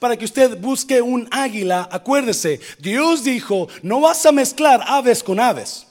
para 0.00 0.16
que 0.16 0.24
usted 0.24 0.58
busque 0.58 1.00
un 1.00 1.28
águila, 1.30 1.88
acuérdese, 1.92 2.58
Dios 2.78 3.22
dijo, 3.22 3.68
no 3.82 4.00
vas 4.00 4.24
a 4.26 4.32
mezclar 4.32 4.82
aves 4.86 5.22
con 5.22 5.38
aves. 5.38 5.86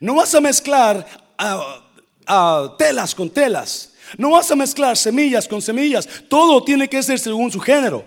No 0.00 0.16
vas 0.16 0.34
a 0.34 0.40
mezclar 0.40 1.06
ah, 1.38 1.80
ah, 2.26 2.74
telas 2.76 3.14
con 3.14 3.30
telas. 3.30 3.94
No 4.18 4.32
vas 4.32 4.50
a 4.50 4.56
mezclar 4.56 4.96
semillas 4.96 5.48
con 5.48 5.62
semillas. 5.62 6.08
Todo 6.28 6.62
tiene 6.62 6.88
que 6.88 7.02
ser 7.02 7.18
según 7.18 7.50
su 7.50 7.60
género. 7.60 8.04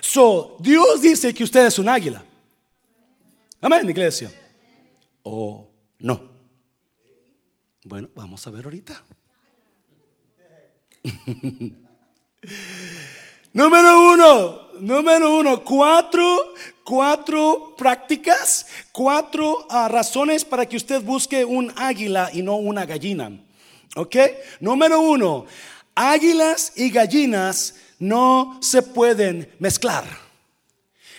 So, 0.00 0.56
Dios 0.60 1.00
dice 1.00 1.34
que 1.34 1.42
usted 1.42 1.66
es 1.66 1.78
un 1.78 1.88
águila. 1.88 2.22
Amén, 3.60 3.88
iglesia. 3.88 4.30
O 5.22 5.68
no. 5.98 6.30
Bueno, 7.84 8.08
vamos 8.14 8.46
a 8.46 8.50
ver 8.50 8.64
ahorita. 8.64 9.02
número 13.52 14.12
uno, 14.12 14.60
número 14.80 15.36
uno, 15.36 15.64
cuatro, 15.64 16.54
cuatro 16.84 17.74
prácticas, 17.76 18.66
cuatro 18.92 19.66
ah, 19.70 19.88
razones 19.88 20.44
para 20.44 20.66
que 20.66 20.76
usted 20.76 21.02
busque 21.02 21.44
un 21.44 21.72
águila 21.76 22.30
y 22.32 22.42
no 22.42 22.56
una 22.56 22.84
gallina. 22.86 23.30
¿Ok? 23.96 24.16
Número 24.60 25.00
uno, 25.00 25.46
águilas 25.94 26.72
y 26.76 26.90
gallinas 26.90 27.74
no 27.98 28.58
se 28.60 28.82
pueden 28.82 29.50
mezclar. 29.58 30.04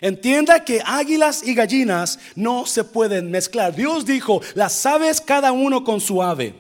Entienda 0.02 0.66
que 0.66 0.82
águilas 0.84 1.44
y 1.46 1.54
gallinas 1.54 2.18
no 2.36 2.66
se 2.66 2.84
pueden 2.84 3.30
mezclar. 3.30 3.76
Dios 3.76 4.04
dijo, 4.06 4.42
las 4.56 4.84
aves 4.86 5.22
cada 5.22 5.52
uno 5.52 5.84
con 5.84 6.02
su 6.02 6.24
ave. 6.24 6.56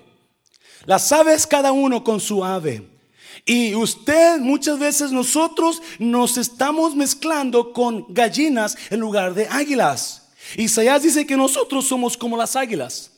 Las 0.85 1.11
aves 1.11 1.47
cada 1.47 1.72
uno 1.72 2.03
con 2.03 2.19
su 2.19 2.45
ave. 2.45 2.88
Y 3.45 3.73
usted, 3.76 4.40
muchas 4.40 4.77
veces 4.80 5.12
nosotros 5.12 5.81
nos 6.00 6.38
estamos 6.38 6.95
mezclando 6.95 7.73
con 7.73 8.05
gallinas 8.09 8.77
en 8.90 9.00
lugar 9.00 9.34
de 9.34 9.48
águilas. 9.48 10.30
Isaías 10.58 11.03
dice 11.03 11.25
que 11.25 11.38
nosotros 11.38 11.86
somos 11.86 12.17
como 12.17 12.38
las 12.38 12.56
águilas. 12.56 13.11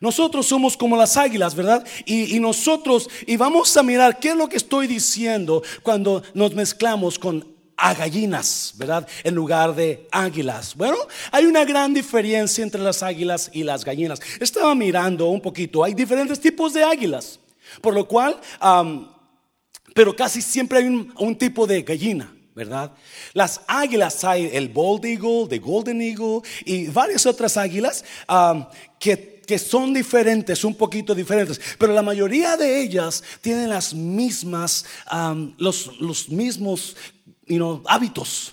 Nosotros 0.00 0.46
somos 0.46 0.76
como 0.76 0.96
las 0.96 1.16
águilas, 1.16 1.54
¿verdad? 1.54 1.84
Y, 2.04 2.38
nosotros, 2.38 3.08
y 3.26 3.36
vamos 3.36 3.76
a 3.76 3.82
mirar 3.82 4.18
qué 4.18 4.30
es 4.30 4.36
lo 4.36 4.48
que 4.48 4.56
estoy 4.56 4.86
diciendo 4.86 5.62
cuando 5.82 6.22
nos 6.34 6.54
mezclamos 6.54 7.18
con 7.18 7.56
a 7.78 7.92
gallinas, 7.92 8.72
¿verdad? 8.76 9.06
En 9.22 9.34
lugar 9.34 9.74
de 9.74 10.08
águilas. 10.10 10.74
Bueno, 10.74 10.96
hay 11.30 11.44
una 11.44 11.64
gran 11.64 11.92
diferencia 11.92 12.62
entre 12.62 12.80
las 12.80 13.02
águilas 13.02 13.50
y 13.52 13.64
las 13.64 13.84
gallinas. 13.84 14.20
Estaba 14.40 14.74
mirando 14.74 15.28
un 15.28 15.40
poquito, 15.40 15.84
hay 15.84 15.92
diferentes 15.92 16.40
tipos 16.40 16.72
de 16.72 16.82
águilas, 16.82 17.38
por 17.82 17.94
lo 17.94 18.08
cual, 18.08 18.40
pero 19.96 20.14
casi 20.14 20.42
siempre 20.42 20.78
hay 20.78 20.84
un, 20.84 21.36
tipo 21.36 21.66
de 21.66 21.82
gallina. 21.82 22.32
¿verdad? 22.54 22.92
Las 23.34 23.60
águilas 23.66 24.24
hay 24.24 24.48
el 24.52 24.68
bald 24.68 25.04
eagle, 25.04 25.46
the 25.48 25.58
golden 25.58 26.00
eagle 26.00 26.40
y 26.64 26.86
varias 26.86 27.26
otras 27.26 27.56
águilas 27.56 28.04
que 28.98 29.36
que 29.46 29.58
son 29.60 29.94
diferentes, 29.94 30.64
un 30.64 30.74
poquito 30.74 31.14
diferentes, 31.14 31.60
pero 31.78 31.92
la 31.92 32.02
mayoría 32.02 32.56
de 32.56 32.82
ellas 32.82 33.22
tienen 33.40 33.70
las 33.70 33.94
mismas, 33.94 34.84
los, 35.56 36.00
los, 36.00 36.28
mismos 36.28 36.96
hábitos. 37.86 38.52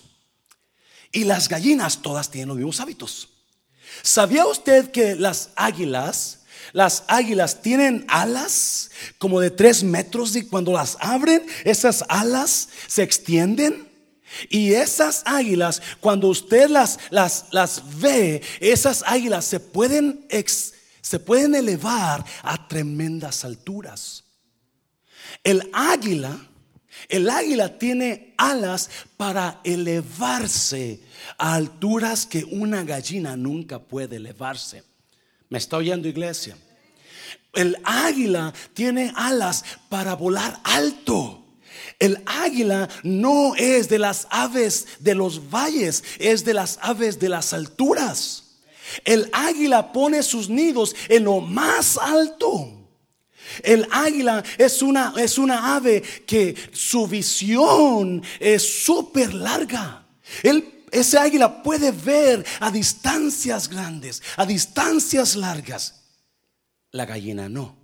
Y 1.11 1.23
las 1.23 1.49
gallinas 1.49 2.01
todas 2.01 2.29
tienen 2.29 2.49
los 2.49 2.57
mismos 2.57 2.79
hábitos. 2.79 3.29
¿Sabía 4.03 4.45
usted 4.45 4.91
que 4.91 5.15
las 5.15 5.49
águilas, 5.55 6.42
las 6.71 7.03
águilas 7.07 7.61
tienen 7.61 8.05
alas 8.07 8.91
como 9.17 9.39
de 9.39 9.51
tres 9.51 9.83
metros 9.83 10.35
y 10.35 10.43
cuando 10.43 10.73
las 10.73 10.97
abren, 10.99 11.45
esas 11.63 12.03
alas 12.07 12.69
se 12.87 13.03
extienden? 13.03 13.91
Y 14.49 14.73
esas 14.73 15.21
águilas, 15.25 15.81
cuando 15.99 16.27
usted 16.27 16.69
las, 16.69 16.99
las, 17.11 17.45
las 17.51 17.99
ve, 17.99 18.41
esas 18.59 19.03
águilas 19.05 19.45
se 19.45 19.59
pueden 19.59 20.25
se 21.01 21.19
pueden 21.19 21.53
elevar 21.53 22.25
a 22.41 22.67
tremendas 22.67 23.43
alturas. 23.43 24.23
El 25.43 25.69
águila, 25.73 26.39
el 27.09 27.29
águila 27.29 27.77
tiene 27.77 28.33
alas 28.37 28.89
para 29.17 29.59
elevarse 29.63 31.01
a 31.37 31.55
alturas 31.55 32.25
que 32.25 32.45
una 32.45 32.83
gallina 32.83 33.35
nunca 33.35 33.79
puede 33.79 34.15
elevarse. 34.15 34.83
¿Me 35.53 35.59
está 35.59 35.77
oyendo 35.77 36.07
iglesia? 36.07 36.57
El 37.53 37.77
águila 37.83 38.51
tiene 38.73 39.13
alas 39.15 39.63
para 39.87 40.15
volar 40.15 40.59
alto. 40.63 41.45
El 41.99 42.23
águila 42.25 42.89
no 43.03 43.53
es 43.53 43.87
de 43.87 43.99
las 43.99 44.25
aves 44.31 44.87
de 44.97 45.13
los 45.13 45.51
valles, 45.51 46.03
es 46.17 46.43
de 46.43 46.55
las 46.55 46.79
aves 46.81 47.19
de 47.19 47.29
las 47.29 47.53
alturas. 47.53 48.55
El 49.05 49.29
águila 49.31 49.93
pone 49.93 50.23
sus 50.23 50.49
nidos 50.49 50.95
en 51.07 51.25
lo 51.25 51.39
más 51.39 51.99
alto. 51.99 52.89
El 53.61 53.87
águila 53.91 54.43
es 54.57 54.81
una, 54.81 55.13
es 55.17 55.37
una 55.37 55.75
ave 55.75 56.01
que 56.25 56.55
su 56.71 57.05
visión 57.05 58.23
es 58.39 58.85
súper 58.85 59.35
larga. 59.35 60.03
Ese 60.93 61.17
águila 61.17 61.63
puede 61.63 61.91
ver 61.91 62.45
a 62.59 62.71
distancias 62.71 63.67
grandes, 63.67 64.21
a 64.37 64.45
distancias 64.45 65.35
largas. 65.35 66.03
La 66.91 67.05
gallina 67.05 67.49
no. 67.49 67.75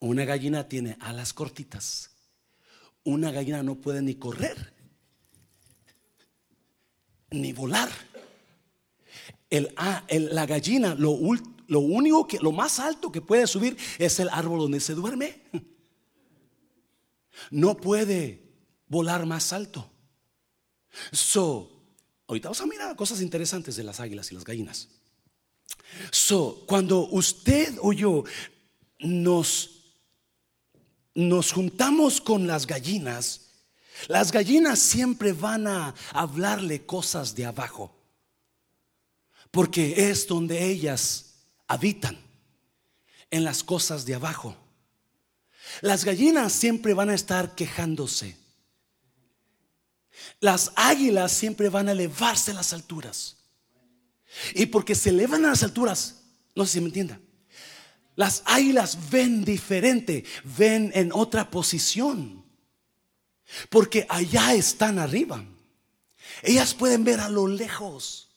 Una 0.00 0.24
gallina 0.24 0.68
tiene 0.68 0.96
alas 1.00 1.32
cortitas. 1.32 2.10
Una 3.04 3.30
gallina 3.30 3.62
no 3.62 3.74
puede 3.76 4.02
ni 4.02 4.14
correr, 4.14 4.74
ni 7.30 7.52
volar. 7.52 7.90
Ah, 9.76 10.04
la 10.10 10.46
gallina, 10.46 10.94
lo, 10.94 11.18
lo 11.66 11.80
único 11.80 12.26
que, 12.26 12.38
lo 12.38 12.52
más 12.52 12.78
alto 12.78 13.12
que 13.12 13.20
puede 13.20 13.46
subir 13.46 13.76
es 13.98 14.18
el 14.20 14.28
árbol 14.30 14.60
donde 14.60 14.80
se 14.80 14.94
duerme. 14.94 15.42
No 17.50 17.76
puede 17.76 18.42
volar 18.88 19.24
más 19.24 19.52
alto. 19.52 19.88
So, 21.12 21.77
ahorita 22.28 22.48
vamos 22.48 22.60
a 22.60 22.66
mirar 22.66 22.94
cosas 22.94 23.20
interesantes 23.20 23.74
de 23.74 23.82
las 23.82 23.98
águilas 23.98 24.30
y 24.30 24.34
las 24.34 24.44
gallinas. 24.44 24.88
Cuando 26.66 27.08
usted 27.08 27.76
o 27.80 27.92
yo 27.92 28.24
nos, 29.00 29.70
nos 31.14 31.52
juntamos 31.52 32.20
con 32.20 32.46
las 32.46 32.66
gallinas, 32.66 33.46
las 34.06 34.30
gallinas 34.30 34.78
siempre 34.78 35.32
van 35.32 35.66
a 35.66 35.94
hablarle 36.12 36.86
cosas 36.86 37.34
de 37.34 37.46
abajo 37.46 37.98
porque 39.50 40.10
es 40.10 40.26
donde 40.26 40.64
ellas 40.64 41.34
habitan, 41.66 42.18
en 43.30 43.44
las 43.44 43.62
cosas 43.62 44.06
de 44.06 44.14
abajo. 44.14 44.56
Las 45.82 46.04
gallinas 46.04 46.52
siempre 46.52 46.94
van 46.94 47.10
a 47.10 47.14
estar 47.14 47.54
quejándose. 47.54 48.37
Las 50.40 50.72
águilas 50.76 51.32
siempre 51.32 51.68
van 51.68 51.88
a 51.88 51.92
elevarse 51.92 52.52
a 52.52 52.54
las 52.54 52.72
alturas. 52.72 53.36
Y 54.54 54.66
porque 54.66 54.94
se 54.94 55.10
elevan 55.10 55.44
a 55.44 55.50
las 55.50 55.62
alturas, 55.62 56.22
no 56.54 56.64
sé 56.64 56.72
si 56.72 56.80
me 56.80 56.86
entienda, 56.86 57.20
las 58.14 58.42
águilas 58.46 58.98
ven 59.10 59.44
diferente, 59.44 60.24
ven 60.56 60.90
en 60.94 61.12
otra 61.12 61.50
posición. 61.50 62.44
Porque 63.70 64.06
allá 64.08 64.54
están 64.54 64.98
arriba. 64.98 65.44
Ellas 66.42 66.74
pueden 66.74 67.04
ver 67.04 67.20
a 67.20 67.28
lo 67.28 67.46
lejos. 67.46 68.28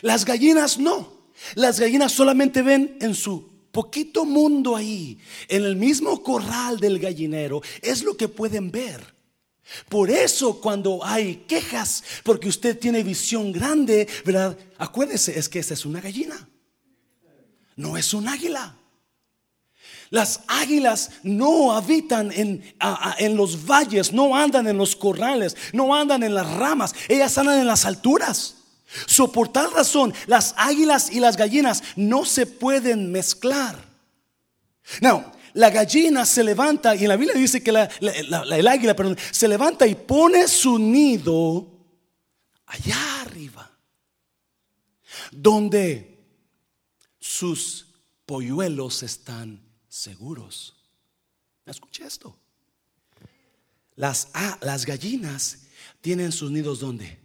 Las 0.00 0.24
gallinas 0.24 0.78
no. 0.78 1.12
Las 1.54 1.80
gallinas 1.80 2.12
solamente 2.12 2.62
ven 2.62 2.96
en 3.00 3.14
su 3.14 3.50
poquito 3.72 4.24
mundo 4.24 4.76
ahí, 4.76 5.18
en 5.48 5.64
el 5.64 5.76
mismo 5.76 6.22
corral 6.22 6.78
del 6.78 6.98
gallinero, 6.98 7.62
es 7.80 8.04
lo 8.04 8.16
que 8.16 8.28
pueden 8.28 8.70
ver. 8.70 9.14
Por 9.88 10.10
eso 10.10 10.60
cuando 10.60 11.04
hay 11.04 11.44
quejas, 11.48 12.02
porque 12.24 12.48
usted 12.48 12.78
tiene 12.78 13.02
visión 13.02 13.52
grande, 13.52 14.08
¿verdad? 14.24 14.56
Acuérdese, 14.78 15.38
es 15.38 15.48
que 15.48 15.60
esa 15.60 15.74
es 15.74 15.86
una 15.86 16.00
gallina, 16.00 16.48
no 17.76 17.96
es 17.96 18.12
un 18.12 18.28
águila. 18.28 18.76
Las 20.10 20.40
águilas 20.46 21.10
no 21.22 21.72
habitan 21.72 22.30
en, 22.32 22.74
en, 23.18 23.36
los 23.36 23.64
valles, 23.64 24.12
no 24.12 24.36
andan 24.36 24.68
en 24.68 24.76
los 24.76 24.94
corrales, 24.94 25.56
no 25.72 25.94
andan 25.94 26.22
en 26.22 26.34
las 26.34 26.46
ramas, 26.54 26.94
ellas 27.08 27.38
andan 27.38 27.58
en 27.58 27.66
las 27.66 27.86
alturas. 27.86 28.56
So, 29.06 29.32
por 29.32 29.48
tal 29.48 29.72
razón, 29.72 30.12
las 30.26 30.54
águilas 30.58 31.10
y 31.10 31.18
las 31.18 31.38
gallinas 31.38 31.82
no 31.96 32.26
se 32.26 32.44
pueden 32.44 33.10
mezclar. 33.10 33.76
No, 35.00 35.32
la 35.54 35.70
gallina 35.70 36.24
se 36.24 36.42
levanta, 36.42 36.94
y 36.94 37.02
en 37.02 37.08
la 37.08 37.16
Biblia 37.16 37.38
dice 37.38 37.62
que 37.62 37.70
el 37.70 38.68
águila 38.68 38.96
se 39.30 39.48
levanta 39.48 39.86
y 39.86 39.94
pone 39.94 40.48
su 40.48 40.78
nido 40.78 41.68
allá 42.66 43.22
arriba, 43.22 43.70
donde 45.30 46.18
sus 47.20 47.86
polluelos 48.26 49.02
están 49.02 49.60
seguros. 49.88 50.74
Escuche 51.66 52.04
esto. 52.04 52.36
Las, 53.94 54.28
las 54.62 54.86
gallinas 54.86 55.58
tienen 56.00 56.32
sus 56.32 56.50
nidos 56.50 56.80
¿dónde? 56.80 57.18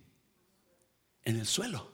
En 1.24 1.38
el 1.38 1.45
suelo. 1.45 1.94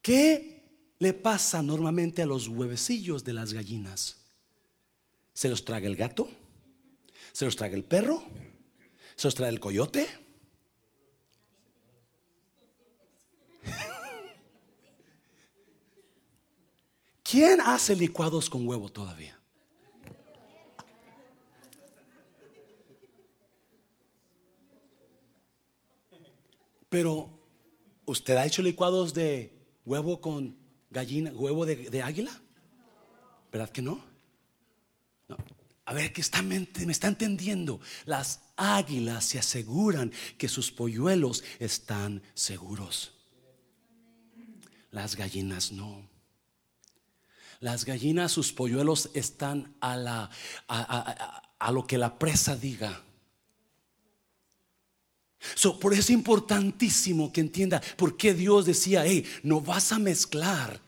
¿Qué 0.00 0.94
le 0.98 1.12
pasa 1.12 1.62
normalmente 1.62 2.22
a 2.22 2.26
los 2.26 2.48
huevecillos 2.48 3.24
de 3.24 3.32
las 3.34 3.52
gallinas? 3.52 4.25
¿Se 5.36 5.50
los 5.50 5.66
traga 5.66 5.86
el 5.86 5.96
gato? 5.96 6.30
¿Se 7.32 7.44
los 7.44 7.56
traga 7.56 7.76
el 7.76 7.84
perro? 7.84 8.22
¿Se 9.16 9.26
los 9.26 9.34
traga 9.34 9.50
el 9.50 9.60
coyote? 9.60 10.08
¿Quién 17.22 17.60
hace 17.60 17.94
licuados 17.94 18.48
con 18.48 18.66
huevo 18.66 18.88
todavía? 18.88 19.38
Pero, 26.88 27.28
¿usted 28.06 28.38
ha 28.38 28.46
hecho 28.46 28.62
licuados 28.62 29.12
de 29.12 29.52
huevo 29.84 30.22
con 30.22 30.56
gallina, 30.88 31.30
huevo 31.30 31.66
de, 31.66 32.02
águila? 32.02 32.40
¿Verdad 33.52 33.68
que 33.68 33.82
no? 33.82 34.15
A 35.86 35.94
ver, 35.94 36.12
que 36.12 36.20
está, 36.20 36.42
me 36.42 36.66
está 36.90 37.06
entendiendo. 37.06 37.80
Las 38.04 38.40
águilas 38.56 39.24
se 39.24 39.38
aseguran 39.38 40.12
que 40.36 40.48
sus 40.48 40.72
polluelos 40.72 41.44
están 41.60 42.22
seguros. 42.34 43.12
Las 44.90 45.14
gallinas 45.14 45.70
no. 45.70 46.08
Las 47.60 47.84
gallinas, 47.84 48.32
sus 48.32 48.52
polluelos 48.52 49.10
están 49.14 49.76
a, 49.80 49.96
la, 49.96 50.30
a, 50.66 51.72
lo 51.72 51.86
que 51.86 51.98
la 51.98 52.18
presa 52.18 52.56
diga. 52.56 53.02
por 55.80 55.92
eso 55.92 56.00
es 56.00 56.10
importantísimo 56.10 57.32
que 57.32 57.40
entienda 57.40 57.80
por 57.96 58.16
qué 58.16 58.34
Dios 58.34 58.66
decía, 58.66 59.06
hey, 59.06 59.24
no 59.44 59.60
vas 59.60 59.92
a 59.92 60.00
mezclar 60.00 60.80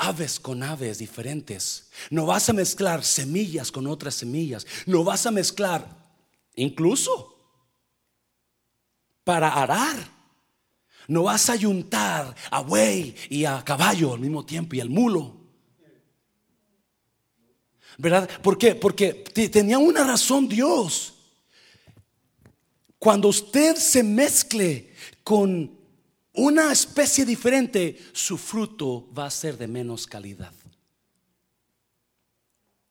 aves 0.00 0.40
con 0.40 0.62
aves 0.62 0.98
diferentes. 0.98 1.90
No 2.10 2.26
vas 2.26 2.48
a 2.48 2.54
mezclar 2.54 3.04
semillas 3.04 3.70
con 3.70 3.86
otras 3.86 4.14
semillas. 4.14 4.66
No 4.86 5.04
vas 5.04 5.26
a 5.26 5.30
mezclar 5.30 5.86
incluso 6.56 7.36
para 9.22 9.52
arar. 9.52 9.96
No 11.06 11.24
vas 11.24 11.50
a 11.50 11.52
ayuntar 11.52 12.34
a 12.50 12.60
buey 12.62 13.14
y 13.28 13.44
a 13.44 13.62
caballo 13.62 14.14
al 14.14 14.20
mismo 14.20 14.44
tiempo 14.44 14.74
y 14.74 14.80
al 14.80 14.88
mulo. 14.88 15.36
¿Verdad? 17.98 18.28
¿Por 18.42 18.56
qué? 18.56 18.74
Porque 18.74 19.12
tenía 19.12 19.78
una 19.78 20.04
razón 20.04 20.48
Dios. 20.48 21.12
Cuando 22.98 23.28
usted 23.28 23.76
se 23.76 24.02
mezcle 24.02 24.94
con 25.22 25.79
una 26.32 26.72
especie 26.72 27.24
diferente, 27.24 27.98
su 28.12 28.38
fruto 28.38 29.12
va 29.12 29.26
a 29.26 29.30
ser 29.30 29.58
de 29.58 29.66
menos 29.66 30.06
calidad. 30.06 30.54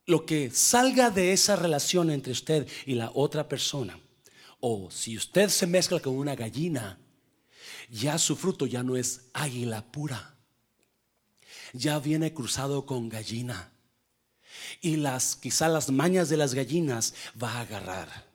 Lo 0.06 0.26
que 0.26 0.50
salga 0.52 1.10
de 1.10 1.34
esa 1.34 1.56
relación 1.56 2.10
entre 2.10 2.32
usted 2.32 2.68
y 2.86 2.96
la 2.96 3.12
otra 3.14 3.48
persona, 3.48 4.00
o 4.60 4.92
si 4.92 5.16
usted 5.16 5.50
se 5.50 5.68
mezcla 5.68 6.00
con 6.00 6.16
una 6.16 6.36
gallina, 6.36 7.00
ya 7.90 8.18
su 8.18 8.36
fruto 8.36 8.66
ya 8.66 8.84
no 8.84 8.98
es 8.98 9.30
águila 9.34 9.92
pura, 9.92 10.36
ya 11.74 12.00
viene 12.00 12.34
cruzado 12.34 12.86
con 12.86 13.08
gallina. 13.08 13.72
Y 14.82 14.98
las, 14.98 15.36
quizá 15.36 15.70
las 15.70 15.90
mañas 15.90 16.28
de 16.30 16.38
las 16.38 16.54
gallinas 16.54 17.14
va 17.42 17.54
a 17.54 17.62
agarrar. 17.62 18.28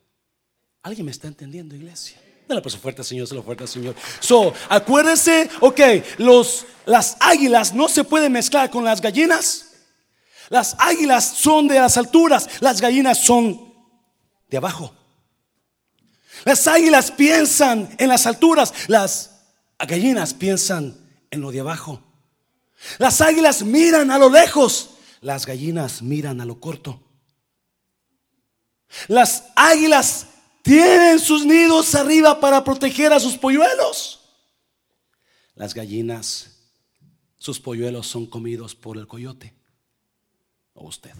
¿Alguien 0.82 1.06
me 1.06 1.10
está 1.10 1.28
entendiendo, 1.28 1.74
iglesia? 1.74 2.23
Dale 2.46 2.60
pues 2.60 2.76
fuerte, 2.76 3.02
Señor, 3.02 3.26
se 3.26 3.34
lo 3.34 3.42
fuerte, 3.42 3.66
Señor. 3.66 3.94
So, 4.20 4.52
acuérdese, 4.68 5.48
ok, 5.60 5.80
los, 6.18 6.66
las 6.84 7.16
águilas 7.20 7.74
no 7.74 7.88
se 7.88 8.04
pueden 8.04 8.32
mezclar 8.32 8.70
con 8.70 8.84
las 8.84 9.00
gallinas. 9.00 9.70
Las 10.50 10.76
águilas 10.78 11.24
son 11.24 11.68
de 11.68 11.80
las 11.80 11.96
alturas, 11.96 12.48
las 12.60 12.80
gallinas 12.80 13.18
son 13.18 13.72
de 14.50 14.58
abajo. 14.58 14.94
Las 16.44 16.66
águilas 16.66 17.10
piensan 17.10 17.94
en 17.98 18.08
las 18.08 18.26
alturas, 18.26 18.74
las 18.88 19.30
gallinas 19.78 20.34
piensan 20.34 20.96
en 21.30 21.40
lo 21.40 21.50
de 21.50 21.60
abajo. 21.60 22.02
Las 22.98 23.22
águilas 23.22 23.62
miran 23.62 24.10
a 24.10 24.18
lo 24.18 24.28
lejos, 24.28 24.90
las 25.22 25.46
gallinas 25.46 26.02
miran 26.02 26.42
a 26.42 26.44
lo 26.44 26.60
corto. 26.60 27.00
Las 29.08 29.44
águilas 29.56 30.26
tienen 30.64 31.20
sus 31.20 31.44
nidos 31.44 31.94
arriba 31.94 32.40
para 32.40 32.64
proteger 32.64 33.12
a 33.12 33.20
sus 33.20 33.36
polluelos. 33.36 34.20
Las 35.54 35.74
gallinas, 35.74 36.56
sus 37.36 37.60
polluelos 37.60 38.06
son 38.06 38.24
comidos 38.24 38.74
por 38.74 38.96
el 38.96 39.06
coyote 39.06 39.54
o 40.72 40.86
usted. 40.86 41.12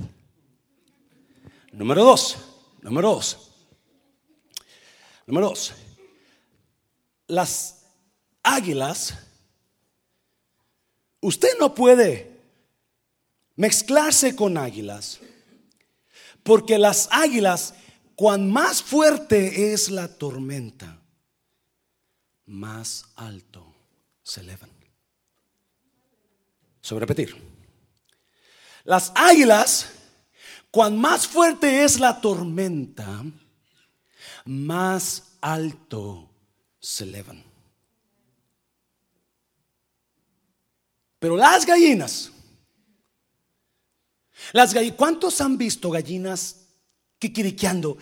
Número 1.72 2.02
dos, 2.04 2.38
número 2.80 3.10
dos, 3.10 3.50
número 5.26 5.50
dos. 5.50 5.74
Las 7.26 7.82
águilas, 8.42 9.14
usted 11.20 11.50
no 11.60 11.74
puede 11.74 12.40
mezclarse 13.56 14.34
con 14.34 14.56
águilas, 14.56 15.20
porque 16.42 16.78
las 16.78 17.08
águilas 17.10 17.74
Cuán 18.16 18.50
más 18.50 18.82
fuerte 18.82 19.72
es 19.72 19.90
la 19.90 20.06
tormenta, 20.06 21.00
más 22.46 23.06
alto 23.16 23.74
se 24.22 24.40
elevan. 24.40 24.70
Sobre 26.80 27.06
repetir. 27.06 27.34
Las 28.84 29.10
águilas, 29.14 29.90
cuán 30.70 30.96
más 30.96 31.26
fuerte 31.26 31.84
es 31.84 31.98
la 31.98 32.20
tormenta, 32.20 33.24
más 34.44 35.36
alto 35.40 36.30
se 36.78 37.04
elevan. 37.04 37.42
Pero 41.18 41.36
las 41.36 41.64
gallinas, 41.64 42.30
las 44.52 44.74
gallinas, 44.74 44.98
¿cuántos 44.98 45.40
han 45.40 45.56
visto 45.56 45.90
gallinas 45.90 46.63
Quiquiriqueando 47.24 47.96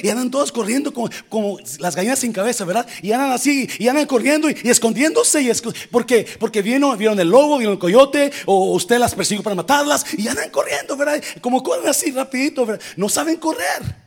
Y 0.00 0.08
andan 0.08 0.30
todos 0.30 0.52
corriendo 0.52 0.94
como, 0.94 1.10
como, 1.28 1.58
las 1.80 1.96
gallinas 1.96 2.20
sin 2.20 2.32
cabeza, 2.32 2.64
¿verdad? 2.64 2.86
Y 3.02 3.10
andan 3.10 3.32
así, 3.32 3.68
y 3.78 3.88
andan 3.88 4.06
corriendo 4.06 4.48
y, 4.48 4.56
escondiéndose. 4.64 5.42
Y 5.42 5.50
porque, 5.90 6.26
porque 6.38 6.62
vieron, 6.62 6.96
vieron 6.96 7.18
el 7.18 7.28
lobo, 7.28 7.58
vieron 7.58 7.72
el 7.72 7.78
coyote, 7.80 8.30
o 8.46 8.72
usted 8.72 8.98
las 8.98 9.16
persiguió 9.16 9.42
para 9.42 9.56
matarlas, 9.56 10.06
y 10.16 10.28
andan 10.28 10.50
corriendo, 10.50 10.96
¿verdad? 10.96 11.20
Como 11.40 11.62
corren 11.62 11.88
así 11.88 12.12
rapidito, 12.12 12.64
¿verdad? 12.64 12.84
No 12.96 13.08
saben 13.08 13.36
correr. 13.36 14.04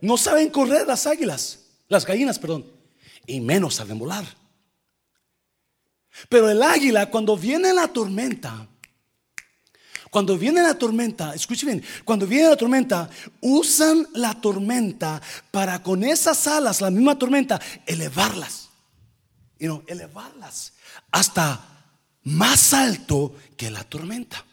No 0.00 0.16
saben 0.16 0.50
correr 0.50 0.84
las 0.84 1.06
águilas, 1.06 1.60
las 1.86 2.04
gallinas, 2.04 2.40
perdón. 2.40 2.66
Y 3.24 3.40
menos 3.40 3.76
saben 3.76 4.00
volar. 4.00 4.24
Pero 6.28 6.50
el 6.50 6.60
águila, 6.60 7.08
cuando 7.08 7.36
viene 7.36 7.72
la 7.72 7.86
tormenta, 7.86 8.66
cuando 10.12 10.36
viene 10.36 10.60
la 10.60 10.74
tormenta, 10.74 11.34
escuchen 11.34 11.68
bien, 11.68 11.84
cuando 12.04 12.26
viene 12.26 12.50
la 12.50 12.56
tormenta, 12.56 13.08
usan 13.40 14.06
la 14.12 14.38
tormenta 14.38 15.22
para 15.50 15.82
con 15.82 16.04
esas 16.04 16.46
alas, 16.46 16.82
la 16.82 16.90
misma 16.90 17.18
tormenta, 17.18 17.58
elevarlas. 17.86 18.68
Y 19.58 19.66
no, 19.68 19.82
elevarlas 19.86 20.74
hasta 21.10 21.64
más 22.24 22.74
alto 22.74 23.34
que 23.56 23.70
la 23.70 23.84
tormenta. 23.84 24.44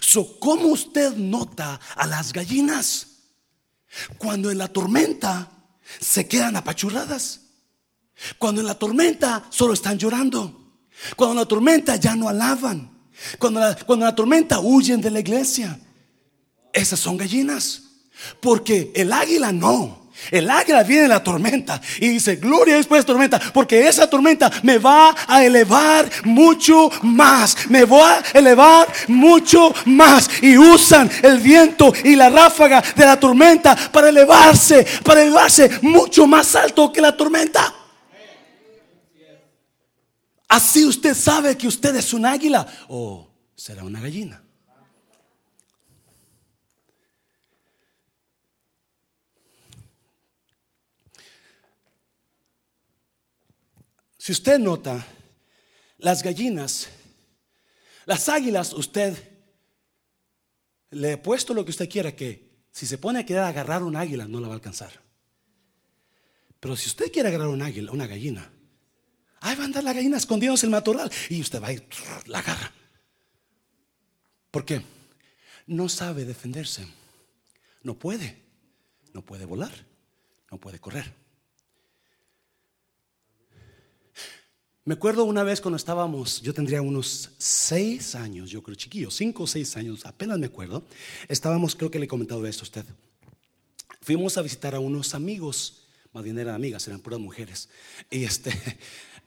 So, 0.00 0.38
¿cómo 0.38 0.68
usted 0.68 1.16
nota 1.16 1.80
a 1.96 2.06
las 2.06 2.32
gallinas? 2.32 3.08
Cuando 4.16 4.48
en 4.48 4.58
la 4.58 4.68
tormenta 4.68 5.50
se 6.00 6.28
quedan 6.28 6.54
apachurradas. 6.54 7.40
Cuando 8.38 8.60
en 8.60 8.68
la 8.68 8.78
tormenta 8.78 9.44
solo 9.50 9.72
están 9.72 9.98
llorando. 9.98 10.78
Cuando 11.16 11.32
en 11.32 11.38
la 11.38 11.48
tormenta 11.48 11.96
ya 11.96 12.14
no 12.14 12.28
alaban. 12.28 12.91
Cuando 13.38 13.60
la, 13.60 13.76
cuando 13.76 14.04
la 14.04 14.14
tormenta 14.14 14.60
huyen 14.60 15.00
de 15.00 15.10
la 15.10 15.20
iglesia. 15.20 15.78
Esas 16.72 16.98
son 16.98 17.16
gallinas. 17.16 17.82
Porque 18.40 18.92
el 18.94 19.12
águila 19.12 19.52
no. 19.52 20.02
El 20.30 20.48
águila 20.50 20.82
viene 20.82 21.04
en 21.04 21.08
la 21.08 21.24
tormenta 21.24 21.80
y 21.98 22.08
dice, 22.08 22.36
gloria 22.36 22.76
después 22.76 23.02
de 23.02 23.06
tormenta, 23.06 23.40
porque 23.52 23.88
esa 23.88 24.08
tormenta 24.08 24.50
me 24.62 24.78
va 24.78 25.14
a 25.26 25.44
elevar 25.44 26.08
mucho 26.24 26.90
más, 27.02 27.56
me 27.68 27.84
va 27.84 28.18
a 28.18 28.22
elevar 28.34 28.86
mucho 29.08 29.74
más. 29.86 30.30
Y 30.40 30.56
usan 30.56 31.10
el 31.22 31.38
viento 31.38 31.92
y 32.04 32.14
la 32.14 32.30
ráfaga 32.30 32.82
de 32.94 33.04
la 33.04 33.18
tormenta 33.18 33.74
para 33.74 34.10
elevarse, 34.10 34.86
para 35.02 35.22
elevarse 35.22 35.70
mucho 35.82 36.26
más 36.26 36.54
alto 36.54 36.92
que 36.92 37.00
la 37.00 37.16
tormenta. 37.16 37.74
Así 40.52 40.84
usted 40.84 41.14
sabe 41.14 41.56
que 41.56 41.66
usted 41.66 41.96
es 41.96 42.12
un 42.12 42.26
águila 42.26 42.66
o 42.88 43.26
será 43.56 43.84
una 43.84 44.02
gallina. 44.02 44.44
si 54.18 54.30
usted 54.30 54.58
nota, 54.58 55.04
las 55.98 56.22
gallinas, 56.22 56.88
las 58.04 58.28
águilas, 58.28 58.74
usted 58.74 59.16
le 60.90 61.12
he 61.12 61.16
puesto 61.16 61.54
lo 61.54 61.64
que 61.64 61.70
usted 61.70 61.88
quiera 61.88 62.14
que 62.14 62.66
si 62.70 62.86
se 62.86 62.98
pone 62.98 63.20
a 63.20 63.26
querer 63.26 63.42
agarrar 63.42 63.82
un 63.82 63.96
águila 63.96 64.28
no 64.28 64.38
la 64.38 64.48
va 64.48 64.54
a 64.54 64.56
alcanzar. 64.56 64.92
Pero 66.60 66.76
si 66.76 66.88
usted 66.88 67.10
quiere 67.10 67.30
agarrar 67.30 67.48
un 67.48 67.62
águila, 67.62 67.90
una 67.90 68.06
gallina, 68.06 68.52
ahí 69.42 69.56
va 69.56 69.62
a 69.62 69.66
andar 69.66 69.84
la 69.84 69.92
gallina 69.92 70.16
escondiéndose 70.16 70.66
en 70.66 70.70
el 70.70 70.78
matorral 70.78 71.10
y 71.28 71.40
usted 71.40 71.62
va 71.62 71.72
ir, 71.72 71.86
la 72.26 72.38
agarra. 72.38 72.72
¿Por 74.50 74.64
qué? 74.64 74.82
No 75.66 75.88
sabe 75.88 76.24
defenderse. 76.24 76.86
No 77.82 77.94
puede. 77.94 78.36
No 79.12 79.22
puede 79.22 79.44
volar. 79.44 79.72
No 80.50 80.58
puede 80.58 80.78
correr. 80.78 81.12
Me 84.84 84.94
acuerdo 84.94 85.24
una 85.24 85.44
vez 85.44 85.60
cuando 85.60 85.76
estábamos, 85.76 86.42
yo 86.42 86.52
tendría 86.52 86.82
unos 86.82 87.30
seis 87.38 88.16
años, 88.16 88.50
yo 88.50 88.64
creo 88.64 88.74
chiquillo, 88.74 89.12
cinco 89.12 89.44
o 89.44 89.46
seis 89.46 89.76
años, 89.76 90.04
apenas 90.04 90.40
me 90.40 90.46
acuerdo. 90.46 90.82
Estábamos, 91.28 91.76
creo 91.76 91.88
que 91.88 92.00
le 92.00 92.06
he 92.06 92.08
comentado 92.08 92.44
esto 92.46 92.62
a 92.62 92.64
usted. 92.64 92.84
Fuimos 94.00 94.36
a 94.36 94.42
visitar 94.42 94.74
a 94.74 94.80
unos 94.80 95.14
amigos, 95.14 95.86
más 96.12 96.24
bien 96.24 96.36
eran 96.36 96.56
amigas, 96.56 96.86
eran 96.88 96.98
puras 96.98 97.20
mujeres. 97.20 97.68
Y, 98.10 98.24
este, 98.24 98.50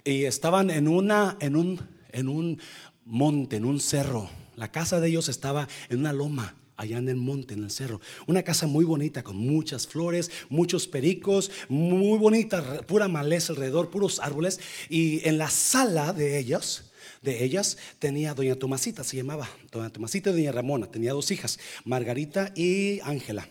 y 0.05 0.25
estaban 0.25 0.69
en, 0.69 0.88
una, 0.88 1.35
en, 1.41 1.55
un, 1.55 1.81
en 2.12 2.29
un 2.29 2.62
monte, 3.05 3.57
en 3.57 3.65
un 3.65 3.79
cerro. 3.79 4.29
La 4.55 4.71
casa 4.71 5.00
de 5.01 5.09
ellos 5.09 5.27
estaba 5.27 5.67
en 5.89 6.00
una 6.00 6.13
loma 6.13 6.55
allá 6.77 6.97
en 6.97 7.09
el 7.09 7.15
monte, 7.15 7.55
en 7.55 7.63
el 7.63 7.71
cerro. 7.71 8.00
Una 8.27 8.43
casa 8.43 8.67
muy 8.67 8.85
bonita, 8.85 9.24
con 9.24 9.35
muchas 9.35 9.88
flores, 9.88 10.29
muchos 10.50 10.88
pericos, 10.88 11.51
muy 11.69 12.17
bonita, 12.19 12.81
pura 12.81 13.07
maleza 13.07 13.53
alrededor, 13.53 13.89
puros 13.89 14.19
árboles. 14.19 14.59
Y 14.89 15.27
en 15.27 15.38
la 15.39 15.50
sala 15.50 16.13
de 16.13 16.38
ellos, 16.38 16.91
de 17.21 17.43
ellas, 17.43 17.77
tenía 17.97 18.35
doña 18.35 18.55
Tomasita, 18.55 19.03
se 19.03 19.17
llamaba 19.17 19.50
doña 19.71 19.89
Tomasita 19.89 20.29
y 20.29 20.33
doña 20.33 20.51
Ramona. 20.51 20.85
Tenía 20.88 21.13
dos 21.13 21.31
hijas, 21.31 21.59
Margarita 21.83 22.51
y 22.55 23.00
Ángela. 23.01 23.47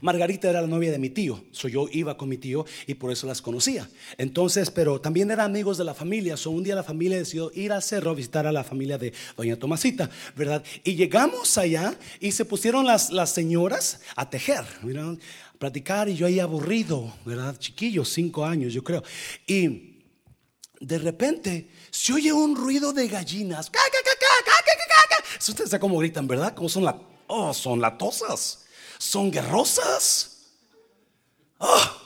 Margarita 0.00 0.50
era 0.50 0.60
la 0.60 0.66
novia 0.66 0.90
de 0.90 0.98
mi 0.98 1.10
tío, 1.10 1.44
so 1.50 1.68
yo 1.68 1.86
iba 1.92 2.16
con 2.16 2.28
mi 2.28 2.38
tío 2.38 2.66
y 2.86 2.94
por 2.94 3.10
eso 3.12 3.26
las 3.26 3.40
conocía. 3.40 3.88
Entonces, 4.18 4.70
pero 4.70 5.00
también 5.00 5.30
eran 5.30 5.46
amigos 5.46 5.78
de 5.78 5.84
la 5.84 5.94
familia, 5.94 6.36
so 6.36 6.50
un 6.50 6.64
día 6.64 6.74
la 6.74 6.82
familia 6.82 7.18
decidió 7.18 7.50
ir 7.54 7.72
al 7.72 7.82
cerro 7.82 8.10
a 8.10 8.14
visitar 8.14 8.46
a 8.46 8.52
la 8.52 8.64
familia 8.64 8.98
de 8.98 9.12
doña 9.36 9.56
Tomasita, 9.56 10.10
¿verdad? 10.36 10.62
Y 10.82 10.94
llegamos 10.94 11.56
allá 11.58 11.96
y 12.20 12.32
se 12.32 12.44
pusieron 12.44 12.84
las, 12.84 13.10
las 13.10 13.30
señoras 13.30 14.00
a 14.16 14.28
tejer, 14.28 14.64
¿verdad? 14.82 15.16
a 15.54 15.58
platicar 15.58 16.08
y 16.08 16.16
yo 16.16 16.26
ahí 16.26 16.40
aburrido, 16.40 17.12
¿verdad? 17.24 17.56
Chiquillo, 17.58 18.04
cinco 18.04 18.44
años 18.44 18.72
yo 18.72 18.82
creo. 18.82 19.02
Y 19.46 19.94
de 20.80 20.98
repente 20.98 21.70
se 21.90 22.12
oye 22.12 22.32
un 22.32 22.56
ruido 22.56 22.92
de 22.92 23.08
gallinas. 23.08 23.70
Ustedes 25.46 25.70
saben 25.70 25.80
cómo 25.80 25.98
gritan, 25.98 26.26
¿verdad? 26.26 26.54
Como 26.54 26.68
son 26.68 26.84
la, 26.84 26.98
oh, 27.26 27.54
son 27.54 27.80
latosas 27.80 28.63
son 29.04 29.30
guerrosas. 29.30 30.48
¡Ah! 31.60 32.02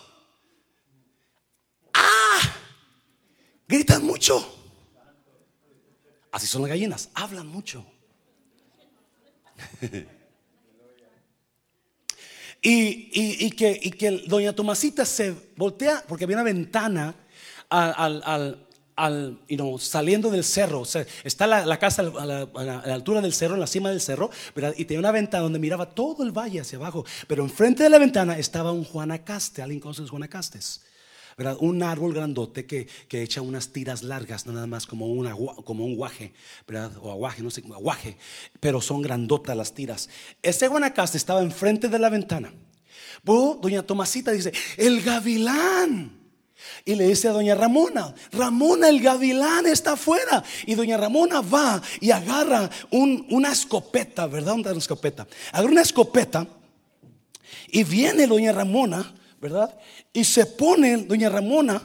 ¡Ah! 1.95 2.41
Gritan 3.69 4.05
mucho. 4.05 4.57
Así 6.33 6.47
son 6.47 6.63
las 6.63 6.71
gallinas, 6.71 7.11
hablan 7.15 7.47
mucho. 7.47 7.87
y, 12.63 13.51
que, 13.53 13.81
y, 13.83 13.91
que, 13.93 14.11
doña 14.27 14.53
Tomasita 14.53 15.05
se 15.07 15.35
voltea 15.57 16.05
porque 16.07 16.25
había 16.25 16.37
una 16.37 16.43
ventana 16.45 17.15
al 17.71 18.23
al, 18.25 18.68
saliendo 19.79 20.31
del 20.31 20.45
cerro. 20.45 20.83
está 21.25 21.47
la, 21.47 21.79
casa 21.79 22.03
a 22.03 22.25
la, 22.27 22.95
altura 22.95 23.21
del 23.21 23.33
cerro, 23.33 23.55
en 23.55 23.61
la 23.61 23.67
cima 23.67 23.91
del 23.91 24.01
cerro, 24.01 24.31
y 24.77 24.85
tenía 24.85 25.01
una 25.01 25.13
ventana 25.13 25.43
donde 25.43 25.59
miraba 25.59 25.91
todo 25.91 26.25
el 26.25 26.33
valle 26.33 26.61
hacia 26.61 26.79
abajo. 26.79 27.05
Pero 27.27 27.43
enfrente 27.45 27.83
de 27.83 27.91
la 27.91 27.99
ventana 27.99 28.39
estaba 28.39 28.73
un 28.73 28.85
juanacaste. 28.85 29.63
¿Alguien 29.63 29.81
conoce 29.81 30.03
los 30.03 30.11
juanacastes? 30.11 30.83
¿verdad? 31.39 31.57
Un 31.61 31.85
árbol 31.85 32.13
grandote 32.13 32.67
que, 32.67 32.89
que, 33.07 33.23
echa 33.23 33.41
unas 33.41 33.69
tiras 33.69 34.03
largas, 34.03 34.45
nada 34.47 34.67
más 34.67 34.87
como, 34.87 35.07
una, 35.07 35.37
como 35.65 35.85
un 35.85 35.95
guaje. 35.95 36.33
O 37.01 37.13
aguaje, 37.13 37.43
no 37.43 37.51
sé, 37.51 37.63
aguaje, 37.73 38.19
pero 38.59 38.81
son 38.81 39.03
grandotas 39.03 39.57
las 39.57 39.73
tiras. 39.73 40.09
Ese 40.43 40.67
guanacaste 40.67 41.17
estaba 41.17 41.41
enfrente 41.41 41.89
de 41.89 41.99
la 42.01 42.11
ventana. 42.11 42.53
doña 43.23 43.85
Tomasita 43.85 44.33
dice, 44.33 44.53
el 44.77 45.01
gavilán. 45.01 46.18
Y 46.85 46.95
le 46.95 47.07
dice 47.07 47.29
a 47.29 47.33
doña 47.33 47.55
Ramona, 47.55 48.15
Ramona 48.33 48.89
el 48.89 49.01
gavilán 49.01 49.67
está 49.67 49.93
afuera. 49.93 50.43
Y 50.67 50.75
doña 50.75 50.97
Ramona 50.97 51.41
va 51.41 51.81
y 52.01 52.11
agarra 52.11 52.71
una 52.91 53.53
escopeta, 53.53 54.27
¿verdad? 54.27 54.55
Una 54.55 54.73
escopeta. 54.73 55.27
Agarra 55.53 55.71
una 55.71 55.83
escopeta 55.83 56.47
y 57.69 57.85
viene 57.85 58.27
doña 58.27 58.53
Ramona, 58.53 59.15
¿verdad? 59.41 59.79
Y 60.13 60.25
se 60.25 60.47
pone 60.47 60.97
doña 60.99 61.29
Ramona 61.29 61.83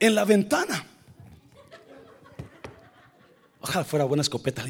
en 0.00 0.14
la 0.14 0.24
ventana. 0.24 0.84
Ojalá 3.60 3.84
fuera 3.84 4.04
buena 4.04 4.22
escopeta. 4.22 4.64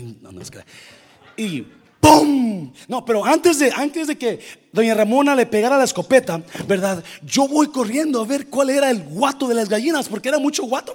y 1.37 1.67
¡Pum! 2.01 2.73
No, 2.87 3.05
pero 3.05 3.25
antes 3.25 3.59
de, 3.59 3.73
antes 3.73 4.07
de 4.07 4.17
que 4.17 4.41
doña 4.73 4.95
Ramona 4.95 5.35
le 5.35 5.47
pegara 5.47 5.77
la 5.77 5.85
escopeta, 5.85 6.43
¿verdad? 6.67 7.03
Yo 7.23 7.49
voy 7.49 7.69
corriendo 7.69 8.21
a 8.21 8.27
ver 8.27 8.49
cuál 8.49 8.71
era 8.71 8.91
el 8.91 9.03
guato 9.03 9.49
de 9.49 9.55
las 9.55 9.69
gallinas, 9.69 10.09
porque 10.09 10.29
era 10.29 10.39
mucho 10.39 10.65
guato, 10.65 10.95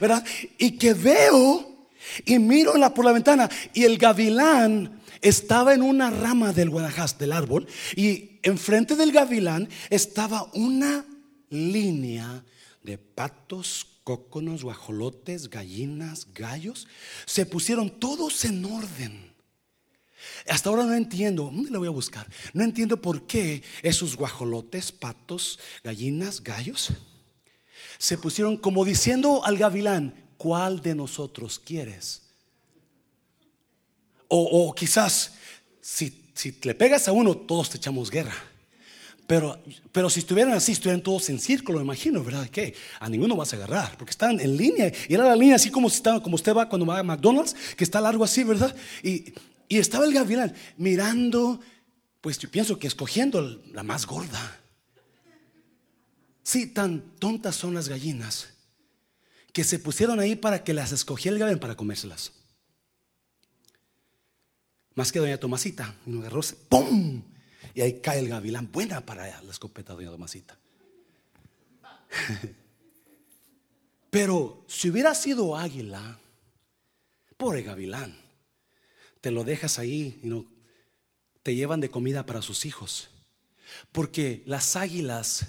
¿verdad? 0.00 0.24
Y 0.58 0.72
que 0.72 0.94
veo 0.94 1.88
y 2.24 2.38
miro 2.38 2.74
por 2.94 3.04
la 3.04 3.12
ventana 3.12 3.48
y 3.72 3.84
el 3.84 3.98
gavilán 3.98 5.00
estaba 5.20 5.72
en 5.72 5.82
una 5.82 6.10
rama 6.10 6.52
del 6.52 6.68
guanajas, 6.68 7.18
del 7.18 7.32
árbol, 7.32 7.66
y 7.94 8.40
enfrente 8.42 8.96
del 8.96 9.12
gavilán 9.12 9.68
estaba 9.88 10.48
una 10.52 11.04
línea 11.48 12.42
de 12.82 12.98
patos, 12.98 13.86
cóconos, 14.04 14.62
guajolotes, 14.62 15.48
gallinas, 15.48 16.28
gallos, 16.34 16.88
se 17.26 17.46
pusieron 17.46 17.90
todos 17.90 18.44
en 18.44 18.64
orden. 18.64 19.32
Hasta 20.48 20.70
ahora 20.70 20.84
no 20.84 20.94
entiendo, 20.94 21.44
¿dónde 21.44 21.70
lo 21.70 21.78
voy 21.80 21.88
a 21.88 21.92
buscar? 21.92 22.26
No 22.52 22.62
entiendo 22.64 23.00
por 23.00 23.26
qué 23.26 23.62
esos 23.82 24.16
guajolotes, 24.16 24.92
patos, 24.92 25.58
gallinas, 25.82 26.42
gallos, 26.42 26.90
se 27.98 28.18
pusieron 28.18 28.56
como 28.56 28.84
diciendo 28.84 29.44
al 29.44 29.56
gavilán, 29.58 30.14
¿cuál 30.36 30.80
de 30.80 30.94
nosotros 30.94 31.58
quieres? 31.58 32.22
O, 34.28 34.74
quizás, 34.74 35.34
si, 35.80 36.30
si 36.34 36.56
le 36.62 36.74
pegas 36.74 37.06
a 37.06 37.12
uno, 37.12 37.36
todos 37.36 37.68
te 37.68 37.76
echamos 37.76 38.10
guerra. 38.10 38.34
Pero, 39.32 39.58
pero 39.92 40.10
si 40.10 40.20
estuvieran 40.20 40.52
así, 40.52 40.72
estuvieran 40.72 41.00
todos 41.00 41.30
en 41.30 41.38
círculo, 41.38 41.80
imagino, 41.80 42.22
¿verdad? 42.22 42.50
Que 42.50 42.74
a 43.00 43.08
ninguno 43.08 43.34
vas 43.34 43.50
a 43.54 43.56
agarrar, 43.56 43.96
porque 43.96 44.10
están 44.10 44.38
en 44.38 44.58
línea. 44.58 44.92
Y 45.08 45.14
era 45.14 45.24
la 45.24 45.34
línea 45.34 45.56
así 45.56 45.70
como, 45.70 45.88
si 45.88 46.02
como 46.02 46.34
usted 46.34 46.54
va 46.54 46.68
cuando 46.68 46.84
va 46.84 46.98
a 46.98 47.02
McDonald's, 47.02 47.56
que 47.74 47.82
está 47.82 47.98
largo 47.98 48.24
así, 48.24 48.44
¿verdad? 48.44 48.76
Y, 49.02 49.32
y 49.68 49.78
estaba 49.78 50.04
el 50.04 50.12
gavilán 50.12 50.54
mirando, 50.76 51.58
pues 52.20 52.38
yo 52.38 52.50
pienso 52.50 52.78
que 52.78 52.86
escogiendo 52.86 53.62
la 53.72 53.82
más 53.82 54.04
gorda. 54.04 54.60
Sí, 56.42 56.66
tan 56.66 57.00
tontas 57.18 57.56
son 57.56 57.72
las 57.72 57.88
gallinas 57.88 58.48
que 59.54 59.64
se 59.64 59.78
pusieron 59.78 60.20
ahí 60.20 60.36
para 60.36 60.62
que 60.62 60.74
las 60.74 60.92
escogiera 60.92 61.36
el 61.36 61.40
gavilán 61.40 61.58
para 61.58 61.74
comérselas. 61.74 62.32
Más 64.94 65.10
que 65.10 65.20
doña 65.20 65.38
Tomasita, 65.38 65.94
y 66.04 66.18
agarró, 66.18 66.42
¡pum! 66.68 67.31
Y 67.74 67.80
ahí 67.80 68.00
cae 68.00 68.18
el 68.18 68.28
gavilán. 68.28 68.70
Buena 68.70 69.04
para 69.04 69.40
la 69.42 69.50
escopeta, 69.50 69.94
doña 69.94 70.10
Tomasita. 70.10 70.58
Pero 74.10 74.64
si 74.68 74.90
hubiera 74.90 75.14
sido 75.14 75.56
águila, 75.56 76.18
pobre 77.36 77.62
gavilán, 77.62 78.14
te 79.20 79.30
lo 79.30 79.44
dejas 79.44 79.78
ahí 79.78 80.20
y 80.22 80.26
no 80.26 80.44
te 81.42 81.54
llevan 81.54 81.80
de 81.80 81.90
comida 81.90 82.26
para 82.26 82.42
sus 82.42 82.66
hijos. 82.66 83.08
Porque 83.90 84.42
las 84.46 84.76
águilas 84.76 85.46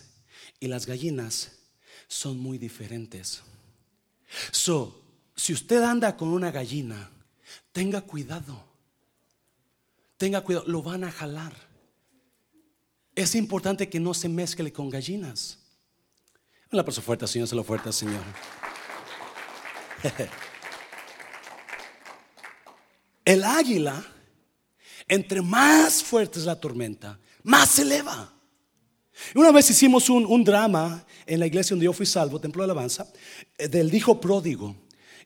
y 0.60 0.68
las 0.68 0.86
gallinas 0.86 1.60
son 2.08 2.40
muy 2.40 2.58
diferentes. 2.58 3.44
So, 4.52 5.04
si 5.36 5.54
usted 5.54 5.82
anda 5.84 6.16
con 6.16 6.30
una 6.30 6.52
gallina, 6.52 7.12
tenga 7.72 8.02
cuidado. 8.02 8.64
Tenga 10.18 10.42
cuidado, 10.42 10.66
lo 10.68 10.82
van 10.82 11.04
a 11.04 11.12
jalar. 11.12 11.73
Es 13.16 13.36
importante 13.36 13.90
que 13.90 14.00
no 14.00 14.14
se 14.14 14.28
mezcle 14.28 14.72
con 14.74 14.90
gallinas. 14.90 15.60
La 16.70 16.84
persona 16.84 17.06
fuerte, 17.06 17.28
Señor, 17.28 17.48
se 17.48 17.56
lo 17.56 17.64
fuerte, 17.64 17.92
Señor. 17.94 18.24
El 23.26 23.44
águila, 23.44 24.04
entre 25.08 25.42
más 25.42 26.04
fuerte 26.04 26.40
es 26.40 26.46
la 26.46 26.60
tormenta, 26.60 27.20
más 27.44 27.70
se 27.70 27.84
eleva. 27.84 28.34
Una 29.36 29.52
vez 29.52 29.70
hicimos 29.70 30.10
un, 30.10 30.26
un 30.26 30.44
drama 30.44 31.06
en 31.26 31.40
la 31.40 31.46
iglesia 31.48 31.74
donde 31.74 31.86
yo 31.86 31.94
fui 31.94 32.06
salvo, 32.06 32.42
Templo 32.42 32.64
de 32.64 32.66
Alabanza, 32.66 33.08
eh, 33.58 33.68
del 33.68 33.94
hijo 33.94 34.20
pródigo. 34.20 34.76